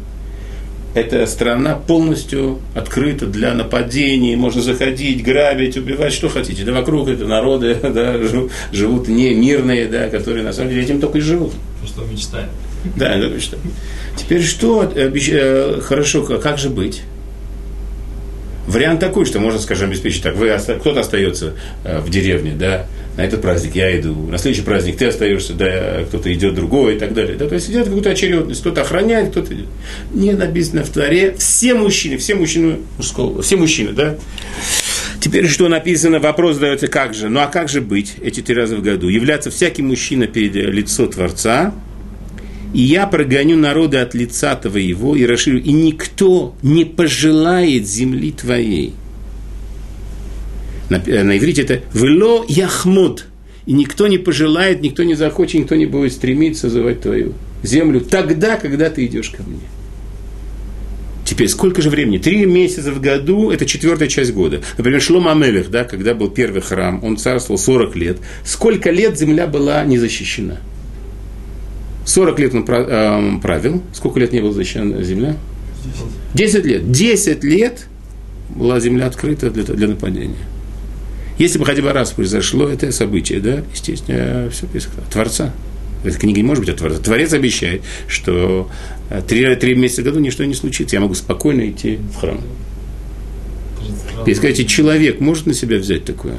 эта 0.94 1.26
страна 1.26 1.74
полностью 1.74 2.60
открыта 2.74 3.26
для 3.26 3.52
нападений, 3.54 4.36
можно 4.36 4.62
заходить, 4.62 5.24
грабить, 5.24 5.76
убивать, 5.76 6.12
что 6.12 6.28
хотите. 6.28 6.64
Да 6.64 6.72
вокруг 6.72 7.08
это 7.08 7.26
народы 7.26 7.74
да, 7.82 8.16
живут 8.72 9.08
не 9.08 9.34
мирные, 9.34 9.86
да, 9.86 10.08
которые 10.08 10.44
на 10.44 10.52
самом 10.52 10.70
деле 10.70 10.82
этим 10.82 11.00
только 11.00 11.18
и 11.18 11.20
живут. 11.20 11.52
Что 11.84 12.04
мечтаем. 12.04 12.48
Да, 12.96 13.14
это 13.14 13.28
мечта. 13.28 13.56
Теперь 14.16 14.42
что, 14.42 14.84
э, 14.94 15.10
э, 15.12 15.80
хорошо, 15.80 16.22
как 16.22 16.58
же 16.58 16.70
быть? 16.70 17.02
Вариант 18.66 19.00
такой, 19.00 19.26
что 19.26 19.40
можно, 19.40 19.60
скажем, 19.60 19.90
обеспечить 19.90 20.22
так. 20.22 20.36
Вы, 20.36 20.56
кто-то 20.80 21.00
остается 21.00 21.54
э, 21.84 21.98
в 21.98 22.08
деревне, 22.08 22.52
да, 22.58 22.86
на 23.16 23.22
этот 23.22 23.42
праздник 23.42 23.76
я 23.76 23.98
иду, 23.98 24.14
на 24.26 24.38
следующий 24.38 24.64
праздник 24.64 24.96
ты 24.96 25.06
остаешься, 25.06 25.52
да, 25.54 26.04
кто-то 26.08 26.32
идет 26.32 26.54
другой 26.54 26.96
и 26.96 26.98
так 26.98 27.14
далее. 27.14 27.36
Да, 27.36 27.46
то 27.46 27.54
есть 27.54 27.70
идет 27.70 27.84
какую-то 27.84 28.10
очередность, 28.10 28.60
кто-то 28.60 28.82
охраняет, 28.82 29.30
кто-то 29.30 29.54
идет. 29.54 29.66
Не 30.12 30.32
написано 30.32 30.82
в 30.82 30.90
Творе, 30.90 31.34
все 31.38 31.74
мужчины, 31.74 32.16
все 32.16 32.34
мужчины 32.34 32.78
мужского, 32.96 33.42
все 33.42 33.56
мужчины, 33.56 33.92
да. 33.92 34.16
Теперь 35.20 35.48
что 35.48 35.68
написано, 35.68 36.18
вопрос 36.18 36.56
задается, 36.56 36.88
как 36.88 37.14
же? 37.14 37.28
Ну 37.28 37.40
а 37.40 37.46
как 37.46 37.68
же 37.68 37.80
быть 37.80 38.16
эти 38.20 38.40
три 38.40 38.54
раза 38.54 38.76
в 38.76 38.82
году? 38.82 39.08
Являться 39.08 39.50
всякий 39.50 39.82
мужчина 39.82 40.26
перед 40.26 40.54
лицо 40.54 41.06
Творца, 41.06 41.72
и 42.74 42.80
я 42.80 43.06
прогоню 43.06 43.56
народы 43.56 43.98
от 43.98 44.14
лица 44.14 44.56
твоего 44.56 45.14
и 45.14 45.24
расширю, 45.24 45.62
и 45.62 45.70
никто 45.70 46.56
не 46.62 46.84
пожелает 46.84 47.86
земли 47.86 48.32
твоей. 48.32 48.92
На, 50.98 51.24
на 51.24 51.38
иврите 51.38 51.62
это 51.62 51.80
«вело 51.92 52.44
яхмуд», 52.48 53.26
и 53.66 53.72
никто 53.72 54.06
не 54.06 54.18
пожелает, 54.18 54.82
никто 54.82 55.02
не 55.02 55.14
захочет, 55.14 55.60
никто 55.60 55.74
не 55.74 55.86
будет 55.86 56.12
стремиться 56.12 56.66
называть 56.66 57.00
твою 57.00 57.32
землю 57.62 58.00
тогда, 58.00 58.56
когда 58.56 58.90
ты 58.90 59.06
идешь 59.06 59.30
ко 59.30 59.42
мне. 59.42 59.60
Теперь, 61.24 61.48
сколько 61.48 61.80
же 61.80 61.88
времени? 61.88 62.18
Три 62.18 62.44
месяца 62.44 62.92
в 62.92 63.00
году– 63.00 63.50
это 63.52 63.64
четвертая 63.64 64.08
часть 64.08 64.34
года. 64.34 64.60
Например, 64.76 65.00
Шлом 65.00 65.26
Амелех, 65.26 65.70
да, 65.70 65.84
когда 65.84 66.14
был 66.14 66.28
первый 66.28 66.60
храм, 66.60 67.02
он 67.02 67.16
царствовал 67.16 67.58
40 67.58 67.96
лет. 67.96 68.18
Сколько 68.44 68.90
лет 68.90 69.18
земля 69.18 69.46
была 69.46 69.82
не 69.84 69.96
защищена? 69.96 70.58
40 72.04 72.38
лет 72.38 72.54
он 72.54 72.64
эм, 72.68 73.40
правил. 73.40 73.82
Сколько 73.94 74.20
лет 74.20 74.32
не 74.32 74.40
была 74.40 74.52
защищена 74.52 75.02
земля? 75.02 75.36
10 76.34 76.66
лет. 76.66 76.92
10 76.92 77.42
лет 77.42 77.86
была 78.50 78.78
земля 78.78 79.06
открыта 79.06 79.50
для, 79.50 79.64
для 79.64 79.88
нападения. 79.88 80.36
Если 81.38 81.58
бы 81.58 81.64
хотя 81.64 81.82
бы 81.82 81.92
раз 81.92 82.12
произошло 82.12 82.68
это 82.68 82.92
событие, 82.92 83.40
да, 83.40 83.64
естественно, 83.72 84.48
все 84.50 84.66
происходит. 84.66 85.08
Творца. 85.10 85.52
Эта 86.04 86.18
книга 86.18 86.38
не 86.38 86.44
может 86.44 86.62
быть 86.64 86.68
от 86.68 86.78
Творца. 86.78 87.02
Творец 87.02 87.32
обещает, 87.32 87.82
что 88.06 88.70
э, 89.10 89.22
три, 89.26 89.54
три 89.56 89.74
месяца 89.74 90.02
в 90.02 90.04
году 90.04 90.20
ничто 90.20 90.44
не 90.44 90.54
случится. 90.54 90.96
Я 90.96 91.00
могу 91.00 91.14
спокойно 91.14 91.68
идти 91.68 91.98
в 92.14 92.20
храм. 92.20 92.40
И 94.26 94.34
скажите, 94.34 94.64
человек 94.64 95.20
может 95.20 95.46
на 95.46 95.54
себя 95.54 95.78
взять 95.78 96.04
такое? 96.04 96.36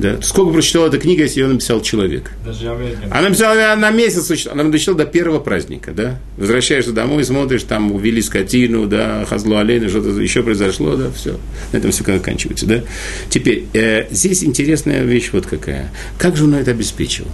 Да. 0.00 0.18
Сколько 0.22 0.54
прочитал 0.54 0.86
эта 0.86 0.98
книга, 0.98 1.24
если 1.24 1.40
ее 1.40 1.48
написал 1.48 1.82
человек? 1.82 2.32
Даже 2.44 2.68
Она 3.10 3.28
написала 3.28 3.76
на 3.76 3.90
месяц, 3.90 4.46
она 4.46 4.64
дочитала 4.64 4.96
до 4.96 5.04
первого 5.04 5.40
праздника, 5.40 5.92
да? 5.92 6.18
Возвращаешься 6.38 6.92
домой, 6.92 7.22
смотришь, 7.22 7.64
там 7.64 7.92
увели 7.92 8.22
скотину, 8.22 8.86
да, 8.86 9.26
хазлу 9.28 9.56
олейна, 9.56 9.90
что-то 9.90 10.08
еще 10.20 10.42
произошло, 10.42 10.96
да, 10.96 11.10
все. 11.14 11.38
На 11.72 11.76
этом 11.76 11.90
все 11.90 12.02
заканчивается, 12.04 12.64
да? 12.64 12.82
Теперь, 13.28 13.66
э, 13.74 14.06
здесь 14.10 14.42
интересная 14.42 15.02
вещь 15.02 15.30
вот 15.32 15.44
какая. 15.44 15.92
Как 16.18 16.34
же 16.34 16.44
он 16.44 16.54
это 16.54 16.70
обеспечил? 16.70 17.26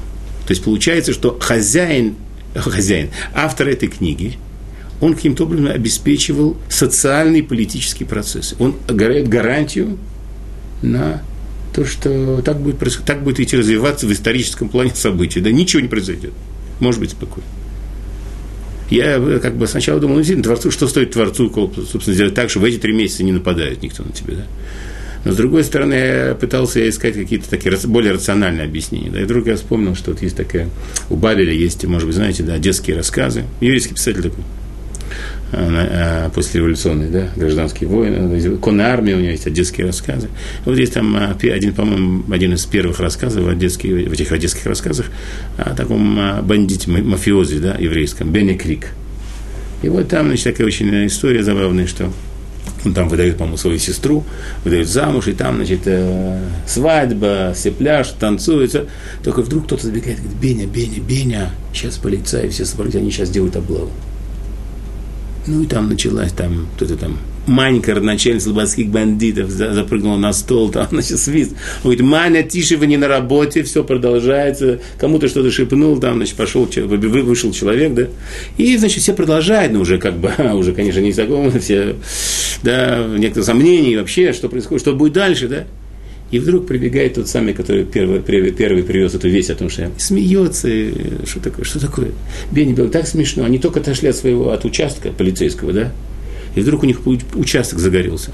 То 0.47 0.53
есть 0.53 0.65
получается, 0.65 1.13
что 1.13 1.39
хозяин, 1.39 2.17
хозяин, 2.55 3.11
автор 3.33 3.69
этой 3.69 3.89
книги, 3.89 4.39
он 5.01 5.15
каким-то 5.15 5.45
образом 5.45 5.69
обеспечивал 5.69 6.57
социальные 6.69 7.43
и 7.43 7.43
политические 7.43 8.09
процессы. 8.09 8.57
Он 8.59 8.75
дает 8.89 9.29
гарантию 9.29 9.99
на 10.83 11.23
то, 11.77 11.85
что 11.85 12.41
так 12.41 12.59
будет, 12.59 12.79
так 13.05 13.23
будет 13.23 13.39
идти 13.39 13.55
развиваться 13.55 14.07
в 14.07 14.13
историческом 14.13 14.71
плане 14.71 14.95
событий. 14.95 15.41
Да 15.41 15.53
ничего 15.53 15.83
не 15.83 15.89
произойдет. 15.89 16.33
Может 16.81 17.01
быть 17.01 17.11
спокойно. 17.11 17.47
Я 18.89 19.17
э, 19.19 19.41
как 19.43 19.57
бы 19.57 19.67
сначала 19.67 20.01
думал, 20.01 20.15
ну, 20.15 20.21
действительно, 20.21 20.45
Творцу, 20.45 20.71
что 20.71 20.89
стоит 20.89 21.11
Творцу, 21.11 21.53
собственно, 21.91 22.15
сделать 22.15 22.35
так, 22.35 22.49
что 22.49 22.61
в 22.61 22.65
эти 22.65 22.79
три 22.79 22.95
месяца 22.95 23.25
не 23.25 23.33
нападает 23.33 23.83
никто 23.83 24.05
на 24.05 24.13
тебя, 24.13 24.37
да? 24.37 24.47
Но, 25.27 25.33
с 25.33 25.37
другой 25.37 25.65
стороны, 25.65 25.93
я 25.93 26.35
пытался 26.35 26.89
искать 26.89 27.15
какие-то 27.15 27.51
такие 27.51 27.77
более 27.89 28.13
рациональные 28.13 28.65
объяснения. 28.65 29.11
Да, 29.11 29.21
и 29.21 29.25
вдруг 29.25 29.47
я 29.47 29.57
вспомнил, 29.57 29.95
что 29.97 30.13
вот 30.13 30.23
есть 30.23 30.37
такая, 30.37 30.71
у 31.11 31.17
Бабеля 31.17 31.53
есть, 31.53 31.85
может 31.85 32.07
быть, 32.07 32.17
знаете, 32.17 32.43
да, 32.43 32.57
детские 32.59 32.97
рассказы. 32.97 33.45
Еврейский 33.61 33.93
писатель 33.93 34.23
такой. 34.23 34.45
А, 35.59 36.29
послереволюционный, 36.35 37.09
да, 37.09 37.31
гражданский 37.35 37.87
воин, 37.87 38.59
конная 38.61 38.93
армия, 38.93 39.15
у 39.15 39.21
него 39.21 39.31
есть 39.31 39.47
одесские 39.47 39.87
рассказы. 39.87 40.29
Вот 40.67 40.77
есть 40.77 40.93
там 40.93 41.17
а, 41.17 41.35
один, 41.41 41.73
по-моему, 41.73 42.31
один 42.31 42.53
из 42.53 42.67
первых 42.67 43.01
рассказов 43.01 43.49
одесских, 43.49 43.91
в 43.91 44.13
этих 44.13 44.33
одесских 44.33 44.67
рассказах 44.67 45.07
о 45.57 45.75
таком 45.75 46.19
а, 46.19 46.43
бандите, 46.43 46.91
мафиозе, 46.91 47.59
да, 47.59 47.75
еврейском, 47.79 48.31
Бенни 48.33 48.53
Крик. 48.53 48.89
И 49.83 49.89
вот 49.89 50.09
там, 50.09 50.27
значит, 50.27 50.45
такая 50.45 50.67
очень 50.67 51.07
история 51.07 51.43
забавная, 51.43 51.87
что 51.87 52.13
он 52.85 52.93
там 52.93 53.09
выдает, 53.09 53.39
по-моему, 53.39 53.57
свою 53.57 53.79
сестру, 53.79 54.25
выдает 54.63 54.89
замуж, 54.89 55.27
и 55.29 55.33
там, 55.33 55.57
значит, 55.57 55.81
э, 55.87 56.39
свадьба, 56.67 57.55
все 57.55 57.71
пляж, 57.71 58.09
танцуются. 58.21 58.87
Только 59.25 59.41
вдруг 59.41 59.65
кто-то 59.65 59.87
забегает, 59.87 60.19
говорит, 60.19 60.39
Беня, 60.39 60.67
Беня, 60.67 61.01
Беня, 61.01 61.51
сейчас 61.73 61.97
полицаи, 61.97 62.51
все 62.51 62.67
собрались, 62.67 62.97
они 62.97 63.11
сейчас 63.11 63.31
делают 63.31 63.57
облаву. 63.57 63.91
Ну 65.47 65.63
и 65.63 65.67
там 65.67 65.89
началась 65.89 66.33
там 66.33 66.67
кто-то 66.77 66.97
там 66.97 67.19
Манька, 67.47 67.95
родоначальник 67.95 68.43
слободских 68.43 68.89
бандитов, 68.89 69.51
запрыгнула 69.51 70.17
на 70.17 70.33
стол, 70.33 70.71
там, 70.71 70.89
значит, 70.91 71.19
свист. 71.19 71.53
Он 71.53 71.83
говорит, 71.85 72.03
Маня, 72.03 72.43
тише, 72.43 72.77
вы 72.77 72.87
не 72.87 72.97
на 72.97 73.09
работе, 73.09 73.63
все 73.63 73.85
продолжается. 73.85 74.81
Кому-то 74.99 75.29
что-то 75.29 75.51
шепнул, 75.51 75.99
там, 75.99 76.17
значит, 76.17 76.35
пошел, 76.37 76.67
вышел 76.67 77.53
человек, 77.53 77.95
да. 77.95 78.09
И, 78.59 78.77
значит, 78.77 79.03
все 79.03 79.15
продолжают, 79.15 79.73
но 79.73 79.81
уже 79.81 79.99
как 79.99 80.19
бы, 80.19 80.33
уже, 80.55 80.73
конечно, 80.73 81.01
не 81.01 81.13
знакомы, 81.13 81.59
все, 81.61 81.97
да, 82.63 83.07
некоторые 83.07 83.47
сомнения 83.47 83.99
вообще, 83.99 84.33
что 84.33 84.49
происходит, 84.49 84.83
что 84.83 84.95
будет 84.95 85.13
дальше, 85.13 85.49
да. 85.49 85.65
И 86.31 86.41
вдруг 86.41 86.67
прибегает 86.67 87.15
тот 87.15 87.29
самый, 87.29 87.55
который 87.55 87.85
первый, 87.85 88.21
первый, 88.21 88.51
первый 88.51 88.83
привез 88.83 89.15
эту 89.15 89.29
весть 89.29 89.51
о 89.51 89.55
том, 89.55 89.71
что 89.71 89.83
я 89.83 89.91
смеется, 89.97 90.69
и 90.69 90.93
что 91.25 91.41
такое, 91.41 91.65
что 91.65 91.79
такое. 91.79 92.11
Бенни 92.51 92.73
был 92.73 92.89
так 92.89 93.07
смешно, 93.07 93.45
они 93.45 93.59
только 93.59 93.79
отошли 93.79 94.09
от 94.09 94.17
своего, 94.17 94.51
от 94.51 94.65
участка 94.65 95.13
полицейского, 95.13 95.73
да, 95.73 95.93
и 96.57 96.61
вдруг 96.61 96.83
у 96.83 96.87
них 96.87 97.07
участок 97.07 97.79
загорелся. 97.79 98.33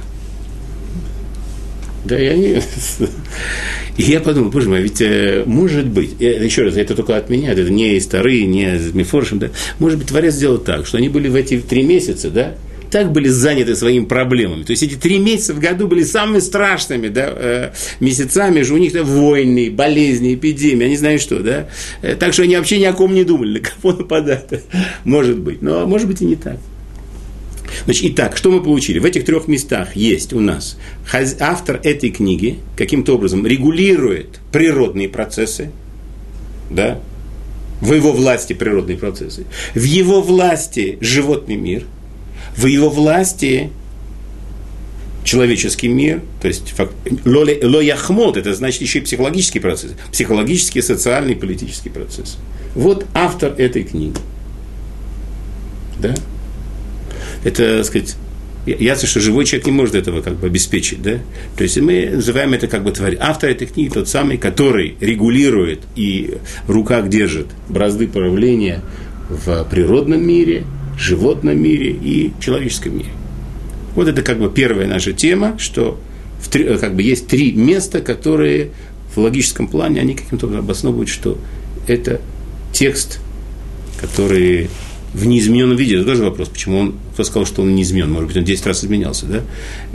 Да, 2.05 2.19
и 2.19 2.27
они... 2.27 2.61
И 3.99 4.05
я 4.05 4.21
подумал, 4.21 4.51
боже 4.51 4.71
мой, 4.71 4.81
ведь 4.81 5.03
э, 5.03 5.45
может 5.45 5.87
быть, 5.87 6.19
еще 6.19 6.63
раз, 6.63 6.79
это 6.79 6.95
только 6.95 7.15
от 7.15 7.29
меня, 7.29 7.53
это 7.53 7.69
не 7.69 7.97
из 7.97 8.07
Тары, 8.07 8.45
не 8.45 8.77
из 8.77 8.95
Мифоршем, 8.95 9.39
да, 9.39 9.51
может 9.79 9.99
быть, 9.99 10.09
Творец 10.09 10.33
сделал 10.35 10.57
так, 10.57 10.87
что 10.87 10.97
они 10.97 11.11
были 11.11 11.29
в 11.29 11.35
эти 11.35 11.61
три 11.61 11.83
месяца, 11.83 12.31
да, 12.31 12.55
так 12.93 13.11
были 13.11 13.29
заняты 13.29 13.75
своими 13.75 14.05
проблемами. 14.05 14.65
То 14.65 14.73
есть 14.73 14.83
эти 14.83 14.97
три 14.97 15.19
месяца 15.19 15.55
в 15.55 15.59
году 15.59 15.89
были 15.89 16.05
самыми 16.05 16.41
страшными 16.41 17.09
да, 17.09 17.33
э, 17.35 17.71
месяцами 18.01 18.61
же 18.61 18.75
у 18.75 18.77
них 18.77 18.93
да, 18.93 19.03
войны, 19.03 19.71
болезни, 19.71 20.35
эпидемии, 20.35 20.85
они 20.85 20.97
знают 20.99 21.23
что, 21.23 21.39
да. 21.39 21.71
Э, 22.03 22.17
так 22.17 22.35
что 22.35 22.43
они 22.43 22.55
вообще 22.55 22.79
ни 22.79 22.85
о 22.85 22.93
ком 22.93 23.15
не 23.15 23.25
думали, 23.25 23.59
на 23.61 23.61
кого 23.61 23.97
нападать. 23.97 24.47
Может 25.05 25.39
быть. 25.39 25.63
Но 25.63 25.87
может 25.87 26.07
быть 26.07 26.21
и 26.21 26.27
не 26.27 26.37
так. 26.37 26.59
Значит, 27.87 28.11
итак, 28.13 28.37
что 28.37 28.51
мы 28.51 28.63
получили? 28.63 28.99
В 28.99 29.07
этих 29.07 29.25
трех 29.25 29.49
местах 29.49 29.97
есть 29.97 30.35
у 30.35 30.41
нас 30.41 30.77
автор 31.41 31.81
этой 31.83 32.11
книги 32.11 32.59
каким-то 32.77 33.15
образом 33.15 33.47
регулирует 33.47 34.41
природные 34.53 35.09
процессы, 35.09 35.71
да, 36.69 37.01
в 37.81 37.95
его 37.95 38.13
власти 38.13 38.53
природные 38.53 38.99
процессы, 38.99 39.47
в 39.75 39.83
его 39.83 40.21
власти 40.21 40.99
животный 41.01 41.57
мир– 41.57 41.85
в 42.57 42.67
его 42.67 42.91
власти 42.91 43.71
человеческий 45.25 45.89
мир, 45.89 46.21
то 46.41 46.49
есть 46.49 46.75
ло 47.25 47.81
яхмот, 47.81 48.37
это 48.37 48.55
значит 48.55 48.83
еще 48.83 48.99
и 48.99 49.03
психологический 49.03 49.61
процесс, 49.61 49.93
психологический, 50.11 50.83
социальный, 50.83 51.37
политический 51.37 51.91
процесс. 51.91 52.39
Вот 52.75 53.07
автор 53.15 53.55
этой 53.57 53.85
книги. 53.85 54.17
Да? 56.01 56.15
Это, 57.45 57.79
так 57.79 57.87
сказать, 57.87 58.17
ясно, 58.67 59.07
что 59.07 59.21
живой 59.21 59.45
человек 59.45 59.67
не 59.67 59.73
может 59.73 59.95
этого 59.95 60.23
как 60.23 60.39
бы 60.39 60.47
обеспечить, 60.47 61.03
да? 61.03 61.19
То 61.57 61.63
есть 61.63 61.79
мы 61.79 62.11
называем 62.15 62.55
это 62.55 62.67
как 62.67 62.83
бы 62.83 62.91
тварь. 62.93 63.17
Автор 63.21 63.51
этой 63.51 63.67
книги 63.67 63.91
тот 63.91 64.09
самый, 64.09 64.39
который 64.39 64.97
регулирует 65.01 65.81
и 65.95 66.39
в 66.67 66.71
руках 66.71 67.09
держит 67.09 67.47
бразды 67.69 68.09
правления 68.09 68.83
в 69.29 69.65
природном 69.71 70.27
мире– 70.27 70.65
животном 70.99 71.61
мире 71.61 71.91
и 71.91 72.33
человеческом 72.41 72.99
мире. 72.99 73.11
Вот 73.95 74.09
это 74.09 74.23
как 74.23 74.39
бы 74.39 74.51
первая 74.51 74.87
наша 74.87 75.13
тема, 75.13 75.59
что 75.59 76.01
в 76.41 76.49
три, 76.49 76.77
как 76.79 76.95
бы 76.95 77.03
есть 77.03 77.27
три 77.27 77.53
места, 77.53 78.01
которые 78.01 78.71
в 79.15 79.19
логическом 79.19 79.69
плане, 79.69 80.01
они 80.01 80.15
каким-то 80.15 80.47
образом 80.47 80.65
обосновывают, 80.65 81.09
что 81.09 81.39
это 81.87 82.21
текст, 82.73 83.21
который 84.01 84.71
в 85.13 85.27
неизмененном 85.27 85.77
виде. 85.77 85.97
Это 85.97 86.07
тоже 86.07 86.25
вопрос, 86.25 86.49
почему 86.49 86.79
он, 86.79 86.95
кто 87.13 87.25
сказал, 87.25 87.47
что 87.47 87.63
он 87.63 87.75
не 87.75 87.83
изменен, 87.83 88.11
может 88.11 88.29
быть, 88.29 88.37
он 88.39 88.45
10 88.45 88.67
раз 88.67 88.83
изменялся, 88.83 89.27
да? 89.27 89.43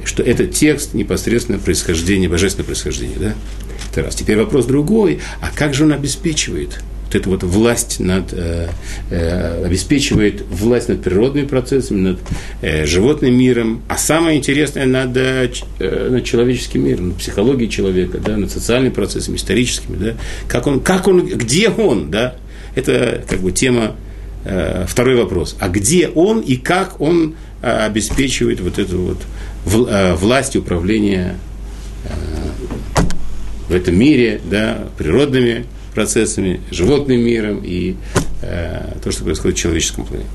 Что 0.03 0.21
это 0.21 0.45
текст 0.45 0.93
непосредственно 0.93 1.57
происхождения, 1.57 2.29
божественное 2.29 2.65
происхождение, 2.65 3.17
да? 3.19 3.35
Это 3.91 4.03
раз. 4.03 4.15
Теперь 4.15 4.37
вопрос 4.37 4.65
другой, 4.65 5.19
а 5.41 5.49
как 5.53 5.73
же 5.73 5.85
он 5.85 5.91
обеспечивает 5.91 6.83
вот 7.07 7.15
эта 7.15 7.29
вот 7.29 7.43
власть 7.43 7.99
над, 7.99 8.33
э, 8.33 8.67
э, 9.09 9.65
обеспечивает 9.65 10.43
власть 10.49 10.89
над 10.89 11.01
природными 11.01 11.45
процессами, 11.45 12.01
над 12.01 12.19
э, 12.61 12.85
животным 12.85 13.37
миром, 13.37 13.81
а 13.87 13.97
самое 13.97 14.37
интересное 14.37 14.85
над, 14.85 15.15
э, 15.15 15.49
над 15.79 16.23
человеческим 16.25 16.85
миром, 16.85 17.09
над 17.09 17.17
психологией 17.17 17.69
человека, 17.69 18.17
да, 18.17 18.35
над 18.35 18.51
социальными 18.51 18.93
процессами, 18.93 19.37
историческими, 19.37 19.95
да, 19.95 20.13
как 20.47 20.67
он, 20.67 20.81
как 20.81 21.07
он, 21.07 21.25
где 21.25 21.69
он, 21.69 22.11
да, 22.11 22.35
это 22.75 23.23
как 23.27 23.39
бы 23.39 23.51
тема, 23.51 23.95
э, 24.43 24.85
второй 24.87 25.15
вопрос, 25.15 25.55
а 25.59 25.69
где 25.69 26.09
он 26.09 26.41
и 26.41 26.57
как 26.57 26.99
он 26.99 27.35
э, 27.61 27.69
обеспечивает 27.69 28.59
вот 28.59 28.79
эту 28.79 28.99
вот 28.99 29.17
в, 29.65 29.87
э, 29.87 30.13
власть 30.15 30.55
управления 30.55 31.37
в 33.67 33.73
этом 33.73 33.97
мире, 33.97 34.39
да, 34.49 34.87
природными 34.97 35.65
процессами, 35.97 36.61
животным 36.69 37.19
миром 37.21 37.59
и 37.63 37.95
э, 38.43 38.99
то, 39.03 39.11
что 39.11 39.23
происходит 39.23 39.57
в 39.57 39.59
человеческом 39.59 40.05
плане. 40.05 40.25